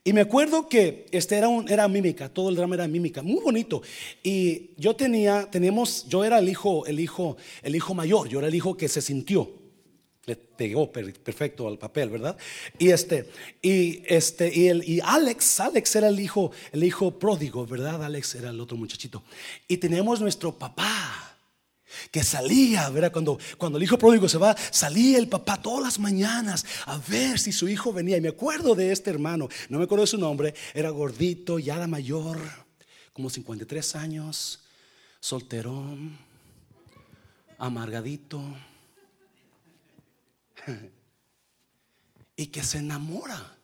Y 0.08 0.14
me 0.14 0.22
acuerdo 0.22 0.70
que 0.70 1.04
este 1.10 1.36
era, 1.36 1.48
un, 1.48 1.68
era 1.68 1.86
mímica, 1.86 2.30
todo 2.30 2.48
el 2.48 2.56
drama 2.56 2.76
era 2.76 2.88
mímica, 2.88 3.20
muy 3.20 3.42
bonito. 3.42 3.82
Y 4.22 4.70
yo 4.78 4.96
tenía, 4.96 5.50
tenemos, 5.50 6.06
yo 6.08 6.24
era 6.24 6.38
el 6.38 6.48
hijo, 6.48 6.86
el 6.86 6.98
hijo, 6.98 7.36
el 7.62 7.76
hijo 7.76 7.92
mayor, 7.92 8.26
yo 8.26 8.38
era 8.38 8.48
el 8.48 8.54
hijo 8.54 8.74
que 8.74 8.88
se 8.88 9.02
sintió. 9.02 9.52
Le 10.24 10.34
pegó 10.34 10.90
perfecto 10.90 11.68
al 11.68 11.76
papel, 11.76 12.08
¿verdad? 12.08 12.38
Y 12.78 12.88
este, 12.88 13.28
y 13.60 14.02
este, 14.06 14.50
y 14.50 14.68
el, 14.68 14.88
y 14.88 15.00
Alex, 15.04 15.60
Alex 15.60 15.96
era 15.96 16.08
el 16.08 16.18
hijo, 16.20 16.52
el 16.72 16.84
hijo 16.84 17.18
pródigo, 17.18 17.66
¿verdad? 17.66 18.02
Alex 18.02 18.34
era 18.36 18.48
el 18.48 18.60
otro 18.60 18.78
muchachito. 18.78 19.22
Y 19.68 19.76
tenemos 19.76 20.22
nuestro 20.22 20.56
papá 20.56 21.27
que 22.10 22.22
salía, 22.22 22.88
¿verdad? 22.90 23.12
Cuando, 23.12 23.38
cuando 23.56 23.78
el 23.78 23.84
hijo 23.84 23.98
pródigo 23.98 24.28
se 24.28 24.38
va, 24.38 24.56
salía 24.70 25.18
el 25.18 25.28
papá 25.28 25.60
todas 25.60 25.82
las 25.82 25.98
mañanas 25.98 26.64
a 26.86 26.98
ver 26.98 27.38
si 27.38 27.52
su 27.52 27.68
hijo 27.68 27.92
venía. 27.92 28.16
Y 28.16 28.20
me 28.20 28.28
acuerdo 28.28 28.74
de 28.74 28.92
este 28.92 29.10
hermano, 29.10 29.48
no 29.68 29.78
me 29.78 29.84
acuerdo 29.84 30.02
de 30.02 30.08
su 30.08 30.18
nombre, 30.18 30.54
era 30.74 30.90
gordito, 30.90 31.58
ya 31.58 31.76
era 31.76 31.86
mayor, 31.86 32.38
como 33.12 33.30
53 33.30 33.96
años, 33.96 34.60
solterón, 35.20 36.18
amargadito. 37.58 38.42
Y 42.40 42.46
que 42.46 42.62
se 42.62 42.78
enamora 42.78 43.58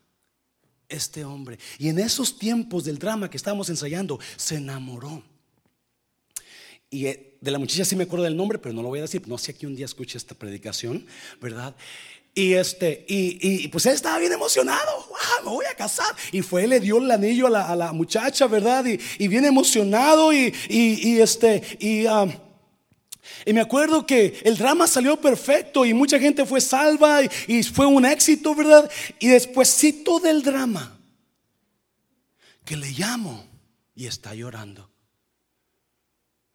este 0.88 1.24
hombre. 1.24 1.60
Y 1.78 1.88
en 1.88 2.00
esos 2.00 2.38
tiempos 2.38 2.82
del 2.82 2.98
drama 2.98 3.30
que 3.30 3.36
estábamos 3.36 3.68
ensayando, 3.68 4.18
se 4.36 4.56
enamoró. 4.56 5.22
Y 6.90 7.06
eh, 7.06 7.33
de 7.44 7.50
la 7.50 7.58
muchacha 7.58 7.84
sí 7.84 7.94
me 7.94 8.04
acuerdo 8.04 8.24
del 8.24 8.38
nombre, 8.38 8.58
pero 8.58 8.74
no 8.74 8.82
lo 8.82 8.88
voy 8.88 9.00
a 9.00 9.02
decir. 9.02 9.28
No 9.28 9.36
sé 9.36 9.54
que 9.54 9.66
un 9.66 9.76
día 9.76 9.84
escuche 9.84 10.16
esta 10.16 10.34
predicación, 10.34 11.06
¿verdad? 11.42 11.76
Y 12.34 12.54
este, 12.54 13.04
y, 13.06 13.68
pues 13.68 13.84
él 13.84 13.92
estaba 13.92 14.18
bien 14.18 14.32
emocionado. 14.32 14.90
me 15.44 15.50
voy 15.50 15.66
a 15.66 15.74
casar. 15.74 16.16
Y 16.32 16.40
fue, 16.40 16.66
le 16.66 16.80
dio 16.80 16.96
el 16.96 17.10
anillo 17.10 17.46
a 17.54 17.76
la, 17.76 17.92
muchacha, 17.92 18.46
¿verdad? 18.46 18.86
Y, 18.86 19.28
bien 19.28 19.44
emocionado. 19.44 20.32
Y, 20.32 20.54
este, 21.20 21.62
um, 22.08 22.32
y, 23.44 23.52
me 23.52 23.60
acuerdo 23.60 24.06
que 24.06 24.40
el 24.42 24.56
drama 24.56 24.86
salió 24.86 25.20
perfecto 25.20 25.84
y 25.84 25.92
mucha 25.92 26.18
gente 26.18 26.46
fue 26.46 26.62
salva 26.62 27.20
y, 27.46 27.62
fue 27.62 27.84
un 27.84 28.06
éxito, 28.06 28.54
¿verdad? 28.54 28.90
Y 29.20 29.28
despuésito 29.28 30.18
del 30.18 30.42
drama, 30.42 30.98
que 32.64 32.78
le 32.78 32.90
llamo 32.92 33.46
y 33.94 34.06
está 34.06 34.34
llorando. 34.34 34.93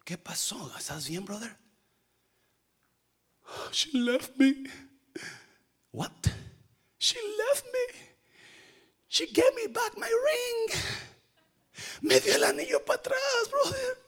¿Qué 0.04 0.18
pasó? 0.18 0.72
¿Estás 0.76 1.08
bien, 1.08 1.24
brother? 1.24 1.56
She 3.72 3.90
left 3.92 4.36
me. 4.36 4.64
What? 5.92 6.10
She 6.98 7.18
left 7.38 7.66
me. 7.66 8.00
She 9.08 9.26
gave 9.26 9.54
me 9.56 9.66
back 9.68 9.96
my 9.96 10.08
ring. 10.08 10.80
Me 12.02 12.20
dio 12.20 12.34
el 12.34 12.44
anillo 12.44 12.84
para 12.84 12.98
atrás, 12.98 13.50
brother. 13.50 13.98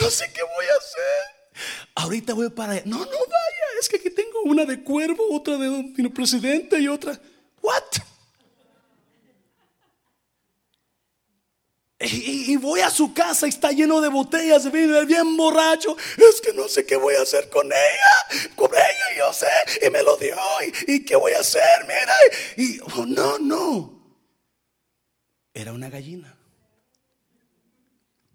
No 0.00 0.10
sé 0.10 0.32
qué 0.32 0.42
voy 0.42 0.66
a 0.66 0.76
hacer. 0.76 1.64
Ahorita 1.94 2.34
voy 2.34 2.50
para 2.50 2.72
allá. 2.72 2.82
No, 2.86 2.98
no 2.98 3.04
vaya. 3.04 3.66
Es 3.80 3.88
que 3.88 3.96
aquí 3.96 4.10
tengo 4.10 4.42
una 4.42 4.64
de 4.64 4.82
cuervo, 4.82 5.24
otra 5.34 5.56
de 5.56 6.10
presidente 6.10 6.78
y 6.80 6.88
otra. 6.88 7.20
What? 7.62 8.09
Y, 12.02 12.56
voy 12.56 12.80
a 12.80 12.88
su 12.88 13.12
casa 13.12 13.46
y 13.46 13.50
está 13.50 13.72
lleno 13.72 14.00
de 14.00 14.08
botellas 14.08 14.64
de 14.64 14.70
vino, 14.70 15.04
bien 15.04 15.36
borracho. 15.36 15.94
Es 16.16 16.40
que 16.40 16.54
no 16.54 16.66
sé 16.66 16.86
qué 16.86 16.96
voy 16.96 17.14
a 17.14 17.22
hacer 17.22 17.50
con 17.50 17.66
ella. 17.66 18.48
Con 18.56 18.70
ella 18.72 19.18
yo 19.18 19.32
sé. 19.34 19.46
Y 19.86 19.90
me 19.90 20.02
lo 20.02 20.16
dio. 20.16 20.34
¿Y, 20.86 21.04
qué 21.04 21.16
voy 21.16 21.32
a 21.32 21.40
hacer? 21.40 21.82
Mira. 21.82 22.14
Y 22.56 22.80
oh, 22.80 23.04
no, 23.04 23.38
no. 23.38 24.16
Era 25.52 25.72
una 25.72 25.90
gallina. 25.90 26.38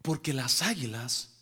Porque 0.03 0.31
las 0.31 0.61
águilas, 0.61 1.34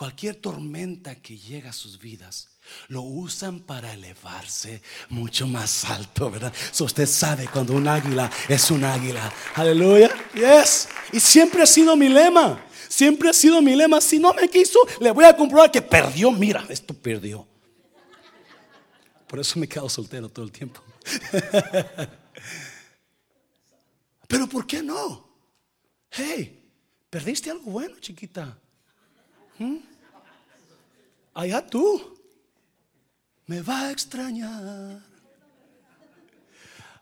cualquier 0.00 0.36
tormenta 0.36 1.14
que 1.16 1.36
llega 1.36 1.68
a 1.68 1.74
sus 1.74 1.98
vidas, 1.98 2.48
lo 2.88 3.02
usan 3.02 3.60
para 3.60 3.92
elevarse 3.92 4.80
mucho 5.10 5.46
más 5.46 5.84
alto, 5.84 6.30
¿verdad? 6.30 6.54
So 6.72 6.86
usted 6.86 7.04
sabe 7.04 7.46
cuando 7.48 7.74
un 7.74 7.86
águila 7.86 8.30
es 8.48 8.70
un 8.70 8.82
águila. 8.82 9.30
Aleluya. 9.56 10.08
Yes. 10.32 10.88
Y 11.12 11.20
siempre 11.20 11.62
ha 11.62 11.66
sido 11.66 11.94
mi 11.96 12.08
lema. 12.08 12.64
Siempre 12.88 13.28
ha 13.28 13.34
sido 13.34 13.60
mi 13.60 13.76
lema. 13.76 14.00
Si 14.00 14.18
no 14.18 14.32
me 14.32 14.48
quiso, 14.48 14.78
le 15.00 15.10
voy 15.10 15.26
a 15.26 15.36
comprobar 15.36 15.70
que 15.70 15.82
perdió. 15.82 16.32
Mira, 16.32 16.64
esto 16.70 16.94
perdió. 16.94 17.46
Por 19.26 19.38
eso 19.38 19.58
me 19.58 19.68
quedo 19.68 19.86
soltero 19.90 20.30
todo 20.30 20.46
el 20.46 20.50
tiempo. 20.50 20.82
Pero 24.26 24.46
¿por 24.46 24.66
qué 24.66 24.82
no? 24.82 25.28
Hey, 26.10 26.72
perdiste 27.10 27.50
algo 27.50 27.70
bueno, 27.70 27.98
chiquita. 28.00 28.56
Allá 31.34 31.66
tú 31.66 32.18
me 33.46 33.62
va 33.62 33.82
a 33.82 33.90
extrañar. 33.90 35.02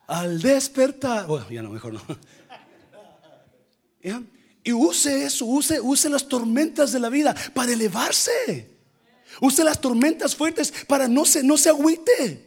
Al 0.07 0.41
despertar, 0.41 1.27
bueno, 1.27 1.49
ya 1.51 1.63
no, 1.63 1.71
mejor 1.71 1.93
no. 1.93 2.03
Y 4.65 4.73
use 4.73 5.25
eso, 5.25 5.45
use, 5.45 5.81
use 5.81 6.09
las 6.09 6.29
tormentas 6.29 6.93
de 6.93 7.01
la 7.01 7.09
vida 7.09 7.35
para 7.55 7.73
elevarse. 7.73 8.79
Use 9.41 9.63
las 9.63 9.81
tormentas 9.81 10.35
fuertes 10.35 10.73
para 10.87 11.09
no 11.09 11.25
se, 11.25 11.43
no 11.43 11.57
se 11.57 11.69
agüite. 11.69 12.47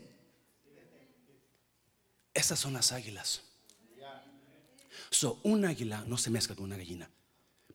Esas 2.34 2.60
son 2.60 2.74
las 2.74 2.92
águilas. 2.92 3.42
So, 5.10 5.40
un 5.44 5.66
águila 5.66 6.04
no 6.08 6.18
se 6.18 6.30
mezcla 6.30 6.56
con 6.56 6.66
una 6.66 6.78
gallina, 6.78 7.10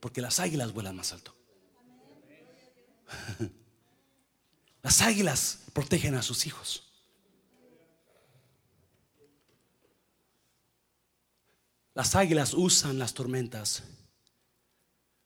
porque 0.01 0.21
las 0.23 0.41
águilas 0.41 0.73
vuelan 0.73 0.97
más 0.97 1.13
alto. 1.13 1.35
Las 4.83 5.03
águilas 5.03 5.65
protegen 5.73 6.15
a 6.15 6.23
sus 6.23 6.47
hijos. 6.47 6.83
Las 11.93 12.15
águilas 12.15 12.55
usan 12.55 12.99
las 12.99 13.15
tormentas 13.15 13.83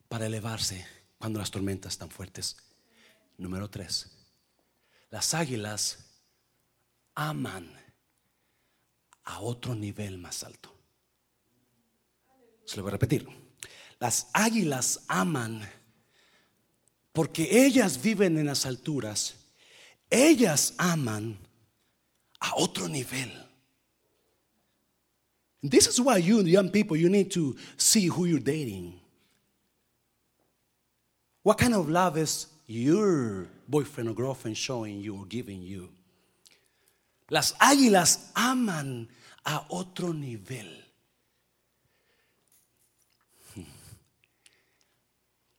para 0.08 0.26
elevarse 0.26 0.86
cuando 1.18 1.40
las 1.40 1.50
tormentas 1.50 1.92
están 1.92 2.10
fuertes. 2.10 2.56
Número 3.36 3.68
tres, 3.68 4.10
las 5.10 5.34
águilas 5.34 5.98
aman 7.14 7.74
a 9.24 9.40
otro 9.40 9.74
nivel 9.74 10.18
más 10.18 10.44
alto. 10.44 10.74
Se 12.64 12.76
lo 12.76 12.82
voy 12.82 12.90
a 12.90 12.92
repetir. 12.92 13.28
Las 13.98 14.28
águilas 14.32 15.04
aman 15.08 15.68
porque 17.12 17.48
ellas 17.66 18.00
viven 18.00 18.38
en 18.38 18.46
las 18.46 18.66
alturas 18.66 19.40
ellas 20.10 20.74
aman 20.78 21.38
a 22.40 22.54
otro 22.56 22.88
nivel. 22.88 23.30
This 25.62 25.86
is 25.86 26.00
why 26.00 26.16
you 26.18 26.40
young 26.42 26.70
people 26.70 26.96
you 26.96 27.08
need 27.08 27.30
to 27.32 27.54
see 27.76 28.06
who 28.06 28.24
you're 28.24 28.40
dating. 28.40 28.98
What 31.42 31.58
kind 31.58 31.74
of 31.74 31.88
love 31.88 32.16
is 32.16 32.46
your 32.66 33.46
boyfriend 33.68 34.10
or 34.10 34.14
girlfriend 34.14 34.56
showing 34.56 35.00
you 35.00 35.16
or 35.16 35.26
giving 35.26 35.62
you? 35.62 35.90
Las 37.30 37.52
águilas 37.60 38.30
aman 38.34 39.08
a 39.46 39.60
otro 39.70 40.12
nivel. 40.12 40.66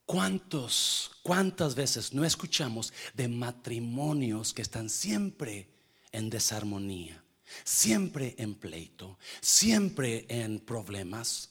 ¿Cuántos, 0.06 1.12
cuántas 1.22 1.74
veces 1.74 2.12
no 2.12 2.24
escuchamos 2.24 2.92
de 3.14 3.28
matrimonios 3.28 4.52
que 4.52 4.62
están 4.62 4.90
siempre 4.90 5.68
en 6.10 6.28
desarmonía, 6.28 7.22
siempre 7.64 8.34
en 8.38 8.54
pleito, 8.54 9.18
siempre 9.40 10.26
en 10.28 10.60
problemas? 10.60 11.50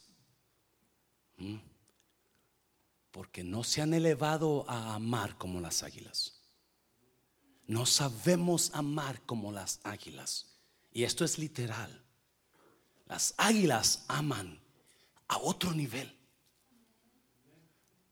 ¿Mm? 1.37 1.57
Porque 3.11 3.43
no 3.43 3.63
se 3.63 3.81
han 3.81 3.93
elevado 3.93 4.65
a 4.69 4.95
amar 4.95 5.37
como 5.37 5.59
las 5.59 5.83
águilas. 5.83 6.41
No 7.67 7.85
sabemos 7.85 8.71
amar 8.73 9.21
como 9.21 9.51
las 9.51 9.79
águilas. 9.83 10.47
Y 10.91 11.03
esto 11.03 11.23
es 11.23 11.37
literal. 11.37 12.03
Las 13.05 13.33
águilas 13.37 14.03
aman 14.07 14.61
a 15.27 15.37
otro 15.37 15.71
nivel. 15.73 16.20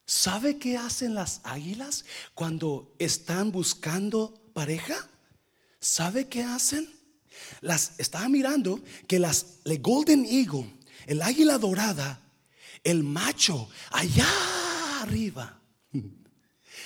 ¿Sabe 0.09 0.57
qué 0.57 0.75
hacen 0.75 1.13
las 1.13 1.39
águilas 1.43 2.03
cuando 2.33 2.95
están 2.97 3.51
buscando 3.51 4.33
pareja? 4.55 5.07
¿Sabe 5.79 6.27
qué 6.27 6.41
hacen? 6.41 6.89
Las 7.61 7.91
estaba 7.99 8.27
mirando 8.27 8.83
que 9.07 9.19
las 9.19 9.59
el 9.65 9.79
golden 9.79 10.25
eagle, 10.25 10.67
el 11.05 11.21
águila 11.21 11.59
dorada, 11.59 12.23
el 12.83 13.03
macho 13.03 13.69
allá 13.91 14.25
arriba 14.99 15.61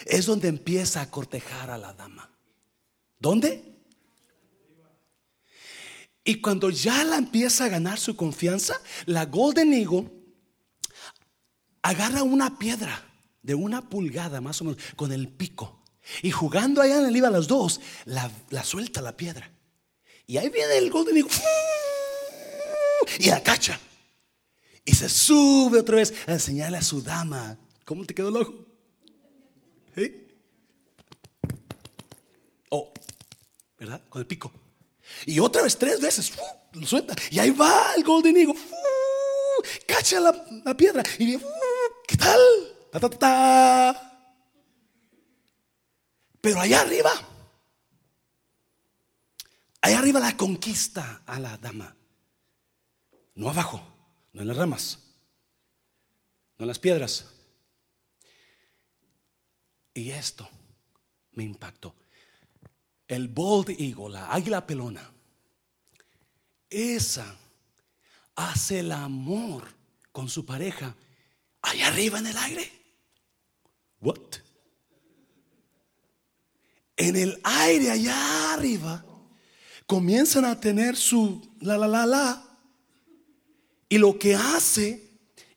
es 0.06 0.26
donde 0.26 0.50
empieza 0.50 1.00
a 1.00 1.10
cortejar 1.10 1.70
a 1.70 1.78
la 1.78 1.94
dama. 1.94 2.30
¿Dónde? 3.20 3.64
Y 6.26 6.42
cuando 6.42 6.70
ya 6.70 7.06
la 7.06 7.16
empieza 7.16 7.64
a 7.64 7.70
ganar 7.70 8.00
su 8.00 8.18
confianza, 8.18 8.82
la 9.06 9.24
Golden 9.28 9.72
Eagle 9.72 10.12
agarra 11.82 12.24
una 12.24 12.60
piedra 12.60 13.12
de 13.43 13.53
una 13.53 13.88
pulgada 13.89 14.41
más 14.41 14.60
o 14.62 14.65
menos 14.65 14.82
con 14.95 15.12
el 15.12 15.29
pico. 15.29 15.84
Y 16.21 16.32
jugando 16.32 16.82
allá 16.82 16.99
en 16.99 17.06
el 17.06 17.15
IVA 17.15 17.29
las 17.29 17.47
dos, 17.47 17.79
la, 18.06 18.32
la 18.49 18.63
suelta 18.63 19.01
la 19.01 19.15
piedra. 19.15 19.51
Y 20.25 20.38
ahí 20.38 20.49
viene 20.49 20.77
el 20.77 20.89
Golden 20.89 21.17
Eagle 21.17 21.32
y 23.19 23.27
la 23.27 23.43
cacha. 23.43 23.79
Y 24.86 24.93
se 24.93 25.08
sube 25.08 25.79
otra 25.79 25.97
vez 25.97 26.13
a 26.27 26.34
enseñarle 26.34 26.77
a 26.77 26.82
su 26.82 27.01
dama. 27.01 27.58
¿Cómo 27.86 28.06
te 28.06 28.13
quedó 28.13 28.29
el 28.29 28.38
ojo? 28.38 28.53
Oh, 32.69 32.91
¿verdad? 33.77 34.01
Con 34.10 34.21
el 34.21 34.27
pico. 34.27 34.51
Y 35.25 35.39
otra 35.39 35.62
vez, 35.62 35.77
tres 35.77 36.01
veces, 36.01 36.34
lo 36.73 36.88
suelta. 36.88 37.15
Y 37.29 37.39
ahí 37.39 37.51
va 37.51 37.93
el 37.95 38.03
Golden 38.03 38.36
Eagle. 38.36 38.56
cacha 39.88 40.19
la, 40.19 40.75
piedra. 40.75 41.03
Y 41.19 41.38
¿qué 42.08 42.17
tal? 42.17 42.39
Ta, 42.93 42.99
ta, 42.99 43.10
ta. 43.10 44.10
Pero 46.39 46.60
allá 46.60 46.82
arriba, 46.82 47.12
allá 49.82 49.97
arriba 49.97 50.19
la 50.19 50.38
conquista 50.38 51.23
a 51.25 51.39
la 51.39 51.58
dama. 51.58 51.95
No 53.34 53.49
abajo, 53.49 53.82
no 54.34 54.41
en 54.41 54.47
las 54.47 54.58
ramas, 54.58 54.99
no 56.60 56.65
en 56.65 56.67
las 56.67 56.77
piedras. 56.77 57.34
Y 59.95 60.12
esto 60.12 60.47
me 61.32 61.43
impactó. 61.43 61.95
El 63.08 63.27
bald 63.27 63.71
eagle, 63.71 64.10
la 64.10 64.32
águila 64.32 64.67
pelona, 64.67 65.12
esa 66.69 67.36
hace 68.36 68.82
el 68.82 68.91
amor 68.91 69.67
con 70.12 70.29
su 70.29 70.45
pareja 70.45 70.95
allá 71.63 71.88
arriba 71.88 72.19
en 72.19 72.27
el 72.27 72.38
aire. 72.38 72.83
What? 74.04 74.18
En 76.98 77.16
el 77.16 77.39
aire 77.44 77.89
allá 77.92 78.54
arriba 78.54 79.04
comienzan 79.88 80.46
a 80.46 80.60
tener 80.60 80.96
su 80.96 81.42
la 81.62 81.78
la 81.78 81.88
la 81.88 82.06
la 82.06 82.44
y 83.89 83.98
lo 83.98 84.20
que 84.20 84.36
hace 84.36 85.12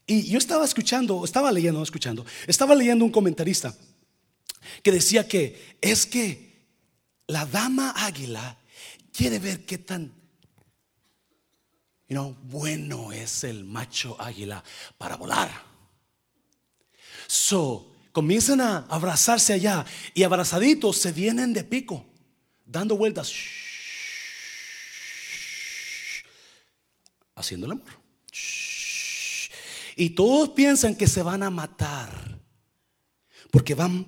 y 0.06 0.22
yo 0.30 0.38
estaba 0.38 0.64
escuchando, 0.64 1.24
estaba 1.24 1.50
leyendo, 1.50 1.80
no 1.80 1.84
escuchando, 1.84 2.24
estaba 2.46 2.74
leyendo 2.74 3.04
un 3.04 3.10
comentarista 3.10 3.74
que 4.82 4.92
decía 4.92 5.26
que 5.26 5.76
es 5.80 6.06
que 6.06 6.64
la 7.26 7.44
dama 7.44 7.92
águila 7.96 8.56
quiere 9.12 9.40
ver 9.40 9.66
qué 9.66 9.78
tan 9.78 10.12
bueno 12.42 13.12
es 13.12 13.44
el 13.44 13.64
macho 13.64 14.16
águila 14.20 14.62
para 14.96 15.16
volar. 15.16 15.50
So, 17.26 17.95
comienzan 18.16 18.62
a 18.62 18.78
abrazarse 18.88 19.52
allá 19.52 19.84
y 20.14 20.22
abrazaditos 20.22 20.96
se 20.96 21.12
vienen 21.12 21.52
de 21.52 21.62
pico, 21.64 22.06
dando 22.64 22.96
vueltas, 22.96 23.30
haciendo 27.34 27.66
el 27.66 27.72
amor. 27.72 27.90
Y 29.96 30.08
todos 30.14 30.48
piensan 30.48 30.94
que 30.94 31.06
se 31.06 31.22
van 31.22 31.42
a 31.42 31.50
matar. 31.50 32.40
Porque 33.50 33.74
van, 33.74 34.06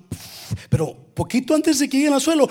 pero 0.71 1.13
poquito 1.13 1.53
antes 1.53 1.77
de 1.77 1.87
que 1.87 1.97
lleguen 1.97 2.13
al 2.13 2.21
suelo, 2.21 2.49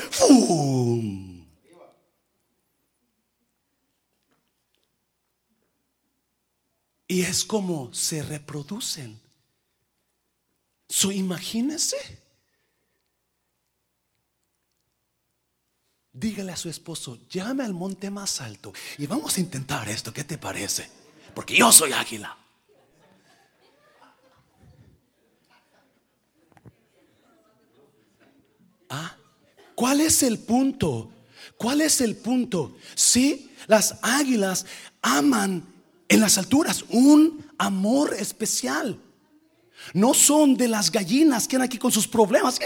Y 7.09 7.23
es 7.23 7.45
como 7.45 7.93
se 7.93 8.23
reproducen. 8.23 9.28
So, 10.89 11.13
imagínese. 11.13 11.97
Dígale 16.13 16.51
a 16.51 16.57
su 16.57 16.69
esposo, 16.69 17.19
llame 17.29 17.63
al 17.63 17.75
monte 17.75 18.11
más 18.11 18.41
alto 18.41 18.73
y 18.97 19.07
vamos 19.07 19.37
a 19.37 19.41
intentar 19.41 19.89
esto. 19.89 20.13
¿Qué 20.13 20.25
te 20.25 20.37
parece? 20.37 20.91
Porque 21.33 21.57
yo 21.57 21.71
soy 21.71 21.93
águila. 21.93 22.37
¿Ah? 28.89 29.15
¿Cuál 29.77 30.01
es 30.01 30.25
el 30.25 30.41
punto? 30.41 31.13
¿Cuál 31.57 31.83
es 31.83 32.01
el 32.01 32.17
punto? 32.17 32.77
Sí, 32.97 33.53
las 33.69 33.99
águilas 34.03 34.67
aman 35.03 35.73
en 36.09 36.21
las 36.21 36.39
alturas 36.39 36.85
un 36.89 37.47
amor 37.59 38.15
especial. 38.15 38.99
No 39.95 40.15
son 40.15 40.57
de 40.57 40.69
las 40.69 40.91
gallinas 40.91 41.47
que 41.49 41.57
andan 41.57 41.67
aquí 41.67 41.79
con 41.79 41.93
sus 41.93 42.07
problemas, 42.07 42.59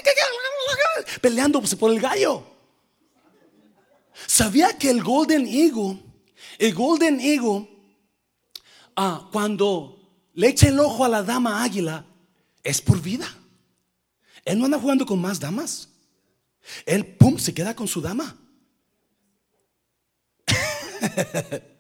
peleándose 1.21 1.77
por 1.77 1.93
el 1.93 2.01
gallo. 2.01 2.45
¿Sabía 4.27 4.77
que 4.77 4.91
el 4.91 5.03
Golden 5.03 5.47
Eagle, 5.47 6.03
el 6.59 6.75
Golden 6.75 7.21
Eagle, 7.21 7.69
ah, 8.97 9.29
cuando 9.33 9.99
le 10.35 10.49
echa 10.49 10.69
el 10.69 10.79
ojo 10.81 11.05
a 11.05 11.09
la 11.09 11.23
dama 11.23 11.63
águila, 11.63 12.05
es 12.63 12.81
por 12.81 13.01
vida? 13.01 13.27
Él 14.45 14.59
no 14.59 14.65
anda 14.67 14.79
jugando 14.79 15.07
con 15.07 15.21
más 15.21 15.39
damas. 15.41 15.89
Él, 16.87 17.05
pum, 17.07 17.39
se 17.39 17.55
queda 17.55 17.75
con 17.75 17.89
su 17.89 18.01
dama. 18.01 18.37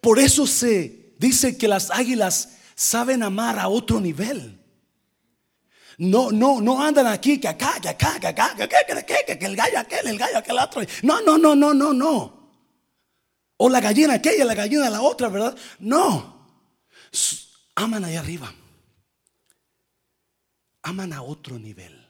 Por 0.00 0.18
eso 0.18 0.46
se 0.46 1.14
dice 1.18 1.56
que 1.56 1.68
las 1.68 1.90
águilas 1.90 2.56
saben 2.82 3.22
amar 3.22 3.58
a 3.58 3.68
otro 3.68 4.00
nivel. 4.00 4.58
No, 5.98 6.30
no, 6.30 6.60
no 6.60 6.82
andan 6.82 7.06
aquí 7.06 7.40
que 7.40 7.48
acá, 7.48 7.78
que 7.80 7.90
acá, 7.90 8.18
que 8.18 8.26
acá, 8.26 8.54
que 8.56 8.62
acá, 8.62 8.78
que, 8.86 9.38
que, 9.38 9.46
el 9.46 9.54
gallo 9.56 9.78
aquel, 9.78 10.06
el 10.06 10.18
gallo 10.18 10.38
aquel 10.38 10.58
otro. 10.58 10.82
No, 11.02 11.20
no, 11.20 11.38
no, 11.38 11.54
no, 11.54 11.74
no, 11.74 11.92
no. 11.92 12.42
O 13.58 13.68
la 13.68 13.80
gallina 13.80 14.14
aquella, 14.14 14.44
la 14.44 14.54
gallina 14.54 14.90
la 14.90 15.02
otra, 15.02 15.28
¿verdad? 15.28 15.56
No. 15.78 16.48
Aman 17.76 18.04
ahí 18.04 18.16
arriba. 18.16 18.52
Aman 20.82 21.12
a 21.12 21.22
otro 21.22 21.58
nivel 21.58 22.02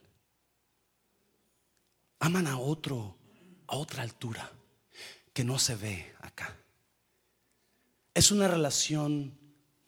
aman 2.22 2.46
a 2.46 2.56
otro, 2.56 3.16
a 3.66 3.76
otra 3.76 4.02
altura 4.02 4.48
que 5.32 5.42
no 5.42 5.58
se 5.58 5.74
ve 5.74 6.14
acá. 6.20 6.56
Es 8.14 8.30
una 8.30 8.46
relación 8.46 9.37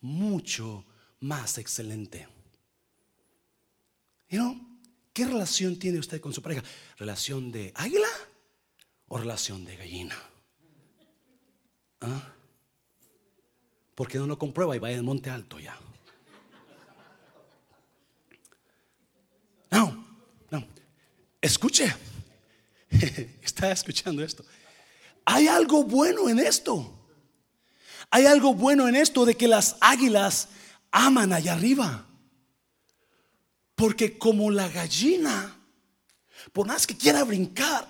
mucho 0.05 0.85
más 1.21 1.57
excelente. 1.57 2.29
¿Qué 5.15 5.25
relación 5.25 5.79
tiene 5.79 5.99
usted 5.99 6.21
con 6.21 6.33
su 6.35 6.43
pareja? 6.43 6.63
¿Relación 6.99 7.51
de 7.51 7.73
águila 7.75 8.09
o 9.09 9.17
relación 9.17 9.65
de 9.65 9.77
gallina? 9.77 10.17
¿Ah? 12.01 12.35
Porque 13.95 14.19
no 14.19 14.27
lo 14.27 14.39
comprueba 14.39 14.77
y 14.77 14.81
vaya 14.81 14.97
al 14.97 15.05
monte 15.05 15.31
alto 15.31 15.59
ya. 15.59 15.79
No, 19.71 20.05
no. 20.51 20.67
Escuche. 21.41 21.95
está 23.43 23.73
escuchando 23.73 24.23
esto. 24.23 24.45
Hay 25.25 25.49
algo 25.49 25.85
bueno 25.85 26.29
en 26.29 26.41
esto. 26.41 27.04
Hay 28.15 28.27
algo 28.27 28.55
bueno 28.55 28.87
en 28.87 28.95
esto 28.95 29.25
de 29.25 29.35
que 29.35 29.49
las 29.49 29.75
águilas 29.81 30.47
aman 30.93 31.33
allá 31.33 31.55
arriba. 31.55 32.07
Porque 33.75 34.17
como 34.17 34.53
la 34.53 34.69
gallina, 34.69 35.59
por 36.53 36.65
más 36.65 36.87
que 36.87 36.97
quiera 36.97 37.25
brincar, 37.25 37.89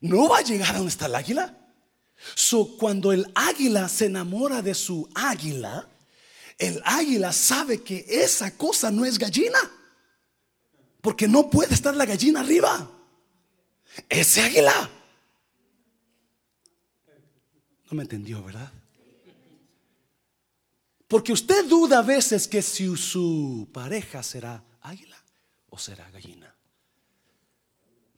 no 0.00 0.30
va 0.30 0.38
a 0.38 0.42
llegar 0.42 0.70
a 0.70 0.78
donde 0.78 0.88
está 0.88 1.04
el 1.04 1.16
águila. 1.16 1.54
So, 2.34 2.78
cuando 2.78 3.12
el 3.12 3.30
águila 3.34 3.90
se 3.90 4.06
enamora 4.06 4.62
de 4.62 4.72
su 4.72 5.06
águila, 5.14 5.86
el 6.56 6.80
águila 6.86 7.30
sabe 7.30 7.82
que 7.82 8.06
esa 8.08 8.56
cosa 8.56 8.90
no 8.90 9.04
es 9.04 9.18
gallina. 9.18 9.58
Porque 11.02 11.28
no 11.28 11.50
puede 11.50 11.74
estar 11.74 11.94
la 11.94 12.06
gallina 12.06 12.40
arriba. 12.40 12.90
Ese 14.08 14.40
águila. 14.40 14.90
No 17.90 17.96
me 17.98 18.04
entendió, 18.04 18.42
¿verdad? 18.42 18.72
Porque 21.12 21.34
usted 21.34 21.68
duda 21.68 21.98
a 21.98 22.02
veces 22.02 22.48
que 22.48 22.62
si 22.62 22.96
su 22.96 23.68
pareja 23.70 24.22
será 24.22 24.64
águila 24.80 25.22
o 25.68 25.76
será 25.76 26.10
gallina. 26.10 26.56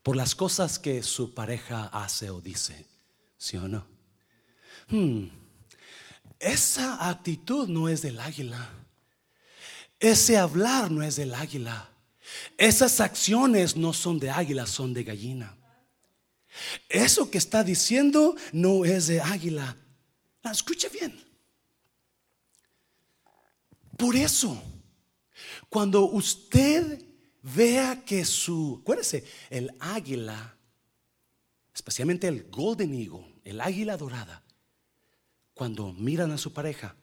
Por 0.00 0.14
las 0.14 0.36
cosas 0.36 0.78
que 0.78 1.02
su 1.02 1.34
pareja 1.34 1.86
hace 1.92 2.30
o 2.30 2.40
dice, 2.40 2.86
¿sí 3.36 3.56
o 3.56 3.66
no? 3.66 3.84
Hmm. 4.86 5.24
Esa 6.38 7.08
actitud 7.08 7.66
no 7.66 7.88
es 7.88 8.00
del 8.00 8.20
águila. 8.20 8.70
Ese 9.98 10.38
hablar 10.38 10.92
no 10.92 11.02
es 11.02 11.16
del 11.16 11.34
águila. 11.34 11.90
Esas 12.56 13.00
acciones 13.00 13.76
no 13.76 13.92
son 13.92 14.20
de 14.20 14.30
águila, 14.30 14.68
son 14.68 14.94
de 14.94 15.02
gallina. 15.02 15.56
Eso 16.88 17.28
que 17.28 17.38
está 17.38 17.64
diciendo 17.64 18.36
no 18.52 18.84
es 18.84 19.08
de 19.08 19.20
águila. 19.20 19.76
No, 20.44 20.52
escuche 20.52 20.88
bien. 20.90 21.23
Por 23.96 24.16
eso, 24.16 24.60
cuando 25.68 26.04
usted 26.04 27.04
vea 27.42 28.04
que 28.04 28.24
su, 28.24 28.78
acuérdese, 28.82 29.24
el 29.50 29.74
águila, 29.80 30.56
especialmente 31.74 32.28
el 32.28 32.44
golden 32.50 32.94
eagle, 32.94 33.34
el 33.44 33.60
águila 33.60 33.96
dorada, 33.96 34.42
cuando 35.52 35.92
miran 35.92 36.32
a 36.32 36.38
su 36.38 36.52
pareja, 36.52 36.96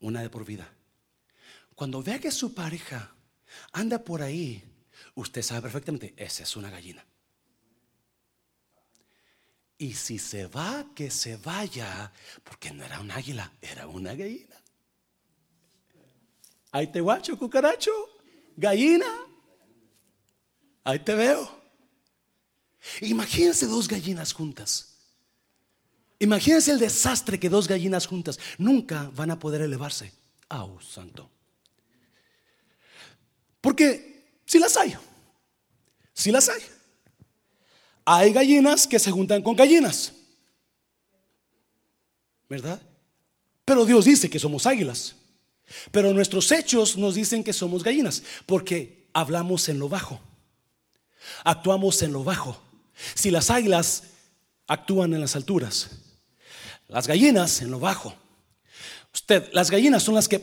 una 0.00 0.22
de 0.22 0.30
por 0.30 0.44
vida, 0.44 0.72
cuando 1.74 2.02
vea 2.02 2.18
que 2.18 2.30
su 2.30 2.52
pareja 2.54 3.14
anda 3.72 4.04
por 4.04 4.22
ahí, 4.22 4.62
usted 5.14 5.42
sabe 5.42 5.62
perfectamente, 5.62 6.14
esa 6.16 6.42
es 6.42 6.56
una 6.56 6.70
gallina. 6.70 7.04
Y 9.78 9.94
si 9.94 10.18
se 10.18 10.46
va, 10.46 10.86
que 10.94 11.10
se 11.10 11.36
vaya, 11.38 12.12
porque 12.44 12.70
no 12.70 12.84
era 12.84 13.00
un 13.00 13.10
águila, 13.10 13.50
era 13.62 13.86
una 13.86 14.14
gallina. 14.14 14.59
Ahí 16.72 16.86
te 16.86 17.00
guacho, 17.00 17.38
cucaracho, 17.38 17.90
gallina. 18.56 19.06
Ahí 20.84 20.98
te 20.98 21.14
veo. 21.14 21.60
Imagínense 23.00 23.66
dos 23.66 23.88
gallinas 23.88 24.32
juntas. 24.32 24.96
Imagínense 26.18 26.70
el 26.70 26.78
desastre 26.78 27.40
que 27.40 27.48
dos 27.48 27.66
gallinas 27.66 28.06
juntas 28.06 28.38
nunca 28.58 29.10
van 29.14 29.30
a 29.30 29.38
poder 29.38 29.62
elevarse. 29.62 30.12
Oh, 30.48 30.78
santo. 30.80 31.30
Porque 33.60 34.40
si 34.46 34.58
las 34.58 34.76
hay, 34.76 34.96
si 36.12 36.30
las 36.30 36.48
hay. 36.48 36.62
Hay 38.04 38.32
gallinas 38.32 38.86
que 38.86 38.98
se 38.98 39.10
juntan 39.10 39.42
con 39.42 39.54
gallinas. 39.54 40.12
¿Verdad? 42.48 42.80
Pero 43.64 43.84
Dios 43.84 44.04
dice 44.04 44.28
que 44.28 44.38
somos 44.38 44.66
águilas. 44.66 45.14
Pero 45.90 46.12
nuestros 46.12 46.50
hechos 46.52 46.96
nos 46.96 47.14
dicen 47.14 47.44
que 47.44 47.52
somos 47.52 47.82
gallinas, 47.84 48.22
porque 48.46 49.08
hablamos 49.12 49.68
en 49.68 49.78
lo 49.78 49.88
bajo. 49.88 50.20
Actuamos 51.44 52.02
en 52.02 52.12
lo 52.12 52.24
bajo. 52.24 52.60
Si 53.14 53.30
las 53.30 53.50
águilas 53.50 54.04
actúan 54.66 55.14
en 55.14 55.20
las 55.20 55.36
alturas, 55.36 55.90
las 56.88 57.06
gallinas 57.06 57.62
en 57.62 57.70
lo 57.70 57.78
bajo. 57.78 58.14
Usted, 59.12 59.48
las 59.52 59.70
gallinas 59.70 60.02
son 60.02 60.14
las 60.14 60.28
que 60.28 60.40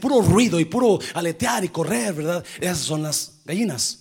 puro 0.00 0.20
ruido 0.20 0.60
y 0.60 0.66
puro 0.66 0.98
aletear 1.14 1.64
y 1.64 1.68
correr, 1.70 2.12
¿verdad? 2.12 2.44
Esas 2.60 2.78
son 2.78 3.02
las 3.02 3.40
gallinas. 3.44 4.00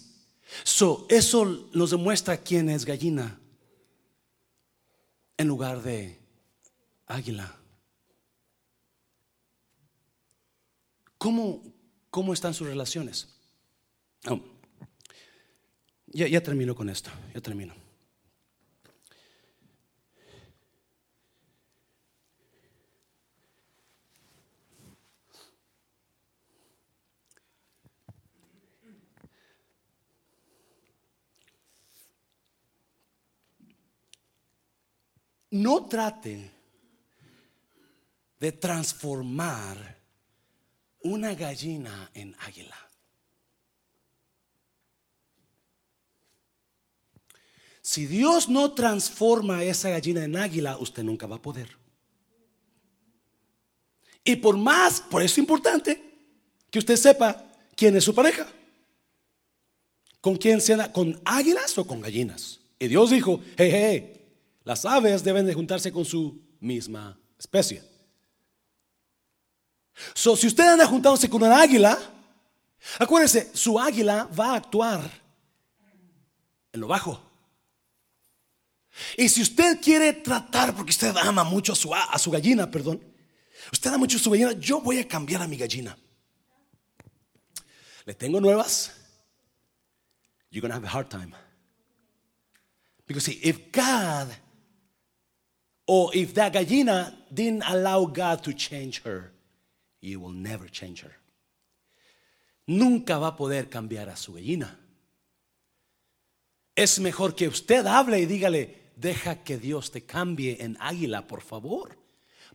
So, 0.64 1.06
eso 1.10 1.70
nos 1.74 1.92
demuestra 1.92 2.38
quién 2.38 2.70
es 2.70 2.86
gallina 2.86 3.40
en 5.38 5.48
lugar 5.48 5.82
de 5.82 6.20
águila. 7.08 7.56
¿Cómo, 11.26 11.64
cómo 12.12 12.34
están 12.34 12.54
sus 12.54 12.68
relaciones? 12.68 13.28
Oh, 14.30 14.40
ya, 16.06 16.28
ya 16.28 16.44
termino 16.44 16.76
con 16.76 16.88
esto, 16.88 17.10
ya 17.34 17.42
termino. 17.42 17.74
No 35.50 35.88
trate 35.88 36.52
de 38.40 38.52
transformar 38.52 40.05
una 41.06 41.36
gallina 41.36 42.10
en 42.16 42.36
águila. 42.40 42.76
Si 47.82 48.08
Dios 48.08 48.50
no 48.50 48.74
transforma 48.74 49.64
esa 49.64 49.92
gallina 49.92 50.24
en 50.24 50.36
águila, 50.36 50.78
usted 50.80 51.04
nunca 51.04 51.28
va 51.28 51.36
a 51.36 51.42
poder. 51.42 51.78
Y 54.24 54.36
por 54.38 54.58
más, 54.58 55.00
por 55.00 55.22
eso 55.22 55.34
es 55.34 55.38
importante 55.38 56.02
que 56.72 56.80
usted 56.80 56.96
sepa 56.96 57.52
quién 57.76 57.96
es 57.96 58.04
su 58.04 58.16
pareja. 58.16 58.48
¿Con 60.20 60.38
quién 60.38 60.60
se? 60.60 60.76
¿Con 60.92 61.22
águilas 61.24 61.78
o 61.78 61.86
con 61.86 62.02
gallinas? 62.02 62.60
Y 62.80 62.88
Dios 62.88 63.12
dijo, 63.12 63.40
hey, 63.58 63.70
hey, 63.72 64.28
las 64.64 64.84
aves 64.86 65.24
deben 65.24 65.46
de 65.46 65.54
juntarse 65.54 65.92
con 65.92 66.04
su 66.04 66.42
misma 66.60 67.20
especie. 67.38 67.95
So, 70.14 70.36
si 70.36 70.48
usted 70.48 70.64
anda 70.64 70.86
juntándose 70.86 71.30
con 71.30 71.42
una 71.44 71.62
águila, 71.62 71.98
acuérdese, 73.00 73.52
su 73.54 73.80
águila 73.80 74.28
va 74.38 74.52
a 74.52 74.56
actuar 74.56 75.10
en 76.74 76.82
lo 76.82 76.88
bajo. 76.88 77.22
Y 79.18 79.28
si 79.30 79.42
usted 79.42 79.80
quiere 79.82 80.14
tratar, 80.14 80.76
porque 80.76 80.92
usted 80.92 81.16
ama 81.18 81.44
mucho 81.44 81.74
a 81.74 81.76
su, 81.76 81.94
a 81.94 82.18
su 82.18 82.32
gallina, 82.32 82.70
perdón, 82.70 83.02
usted 83.72 83.90
ama 83.90 84.00
mucho 84.00 84.18
a 84.18 84.20
su 84.20 84.30
gallina, 84.30 84.54
yo 84.54 84.82
voy 84.82 85.00
a 85.00 85.08
cambiar 85.08 85.42
a 85.42 85.48
mi 85.48 85.58
gallina. 85.58 85.98
Le 88.06 88.14
tengo 88.14 88.40
nuevas. 88.40 88.92
You're 90.52 90.62
going 90.62 90.70
to 90.70 90.76
have 90.76 90.84
a 90.84 90.88
hard 90.88 91.10
time. 91.10 91.34
Because 93.08 93.26
see, 93.26 93.40
if 93.44 93.72
God 93.72 94.28
or 95.88 96.12
if 96.14 96.34
that 96.36 96.54
gallina 96.54 97.14
didn't 97.34 97.64
allow 97.68 98.06
God 98.06 98.44
to 98.44 98.54
change 98.54 99.04
her, 99.04 99.32
you 100.06 100.20
will 100.20 100.36
never 100.36 100.70
change 100.70 101.04
her. 101.04 101.14
Nunca 102.68 103.18
va 103.18 103.28
a 103.28 103.36
poder 103.36 103.70
cambiar 103.70 104.10
a 104.10 104.16
su 104.16 104.34
gallina. 104.34 104.80
Es 106.76 107.00
mejor 107.00 107.36
que 107.36 107.48
usted 107.48 107.86
hable 107.86 108.20
y 108.20 108.26
dígale, 108.26 108.92
deja 108.96 109.44
que 109.44 109.58
Dios 109.58 109.92
te 109.92 110.06
cambie 110.06 110.58
en 110.62 110.78
águila, 110.80 111.28
por 111.28 111.42
favor. 111.42 111.98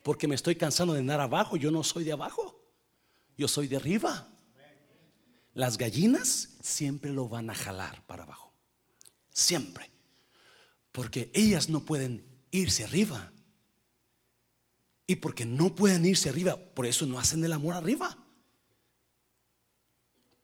Porque 0.02 0.28
me 0.28 0.34
estoy 0.34 0.56
cansando 0.56 0.94
de 0.94 1.00
andar 1.00 1.20
abajo. 1.20 1.56
Yo 1.56 1.70
no 1.70 1.82
soy 1.84 2.04
de 2.04 2.12
abajo. 2.12 2.60
Yo 3.36 3.48
soy 3.48 3.68
de 3.68 3.76
arriba. 3.76 4.28
Las 5.54 5.78
gallinas 5.78 6.56
siempre 6.60 7.12
lo 7.12 7.28
van 7.28 7.50
a 7.50 7.54
jalar 7.54 8.04
para 8.06 8.24
abajo. 8.24 8.52
Siempre. 9.30 9.90
Porque 10.92 11.30
ellas 11.34 11.68
no 11.68 11.80
pueden 11.80 12.24
irse 12.50 12.84
arriba. 12.84 13.32
Y 15.10 15.16
porque 15.16 15.44
no 15.44 15.74
pueden 15.74 16.06
irse 16.06 16.28
arriba, 16.28 16.56
por 16.56 16.86
eso 16.86 17.04
no 17.04 17.18
hacen 17.18 17.44
el 17.44 17.52
amor 17.52 17.74
arriba. 17.74 18.16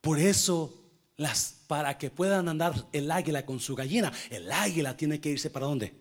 Por 0.01 0.19
eso, 0.19 0.91
las, 1.15 1.63
para 1.67 1.97
que 1.97 2.09
puedan 2.09 2.49
andar 2.49 2.73
el 2.91 3.09
águila 3.09 3.45
con 3.45 3.61
su 3.61 3.77
gallina, 3.77 4.11
el 4.29 4.51
águila 4.51 4.97
tiene 4.97 5.21
que 5.21 5.29
irse 5.29 5.49
para 5.49 5.67
dónde? 5.67 5.93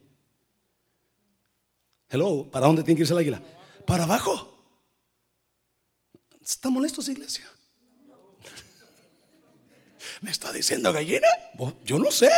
Hello, 2.08 2.50
¿para 2.50 2.66
dónde 2.66 2.82
tiene 2.82 2.96
que 2.96 3.02
irse 3.02 3.12
el 3.12 3.20
águila? 3.20 3.40
Para 3.86 4.02
abajo. 4.02 4.58
¿Está 6.42 6.68
molesto 6.68 7.08
iglesia? 7.08 7.48
¿Me 10.22 10.32
está 10.32 10.52
diciendo 10.52 10.92
gallina? 10.92 11.28
Yo 11.84 12.00
no 12.00 12.10
sé. 12.10 12.32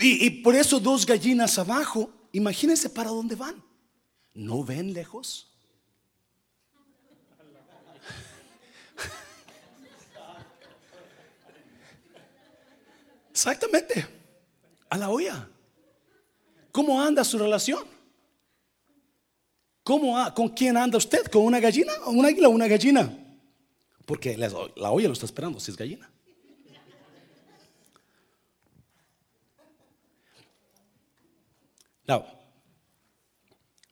Y, 0.00 0.30
por 0.42 0.54
eso 0.54 0.80
dos 0.80 1.04
gallinas 1.04 1.58
abajo, 1.58 2.10
imagínense 2.32 2.88
para 2.88 3.10
dónde 3.10 3.34
van. 3.34 3.62
¿No 4.32 4.64
ven 4.64 4.94
lejos? 4.94 5.46
Exactamente, 13.30 14.06
a 14.88 14.98
la 14.98 15.08
olla. 15.10 15.48
¿Cómo 16.72 17.00
anda 17.00 17.24
su 17.24 17.38
relación? 17.38 17.84
¿Cómo, 19.82 20.16
¿Con 20.34 20.48
quién 20.50 20.76
anda 20.76 20.98
usted? 20.98 21.24
¿Con 21.26 21.42
una 21.44 21.58
gallina? 21.58 21.92
¿O 22.04 22.10
un 22.10 22.24
águila 22.24 22.48
o 22.48 22.52
una 22.52 22.68
gallina? 22.68 23.12
Porque 24.06 24.36
la 24.36 24.90
olla 24.90 25.08
lo 25.08 25.14
está 25.14 25.26
esperando 25.26 25.58
si 25.58 25.70
es 25.70 25.76
gallina. 25.76 26.10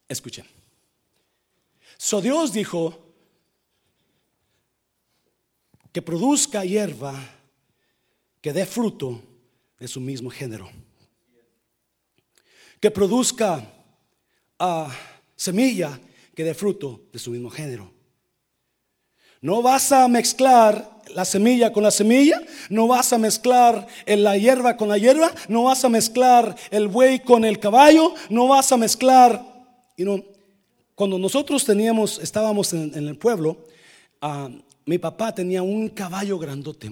Escuchen. 0.08 0.46
So 1.96 2.20
Dios 2.20 2.52
dijo 2.52 2.96
que 5.92 6.00
produzca 6.00 6.64
hierba 6.64 7.14
que 8.40 8.52
dé 8.52 8.64
fruto 8.64 9.20
de 9.78 9.88
su 9.88 10.00
mismo 10.00 10.30
género. 10.30 10.70
Que 12.80 12.90
produzca 12.90 13.66
uh, 14.60 14.88
semilla 15.36 16.00
que 16.34 16.44
dé 16.44 16.54
fruto 16.54 17.02
de 17.12 17.18
su 17.18 17.30
mismo 17.30 17.50
género. 17.50 17.92
No 19.40 19.62
vas 19.62 19.92
a 19.92 20.08
mezclar 20.08 20.97
la 21.14 21.24
semilla 21.24 21.72
con 21.72 21.82
la 21.82 21.90
semilla, 21.90 22.40
no 22.68 22.86
vas 22.86 23.12
a 23.12 23.18
mezclar 23.18 23.86
la 24.06 24.36
hierba 24.36 24.76
con 24.76 24.88
la 24.88 24.98
hierba, 24.98 25.32
no 25.48 25.64
vas 25.64 25.84
a 25.84 25.88
mezclar 25.88 26.56
el 26.70 26.88
buey 26.88 27.20
con 27.20 27.44
el 27.44 27.58
caballo, 27.58 28.14
no 28.30 28.48
vas 28.48 28.72
a 28.72 28.76
mezclar. 28.76 29.42
You 29.96 30.04
know, 30.04 30.24
cuando 30.94 31.18
nosotros 31.18 31.64
teníamos, 31.64 32.18
estábamos 32.18 32.72
en, 32.72 32.92
el 32.94 33.16
pueblo, 33.16 33.64
ah, 34.20 34.50
mi 34.84 34.98
papá 34.98 35.34
tenía 35.34 35.62
un 35.62 35.88
caballo 35.90 36.38
grandote, 36.38 36.90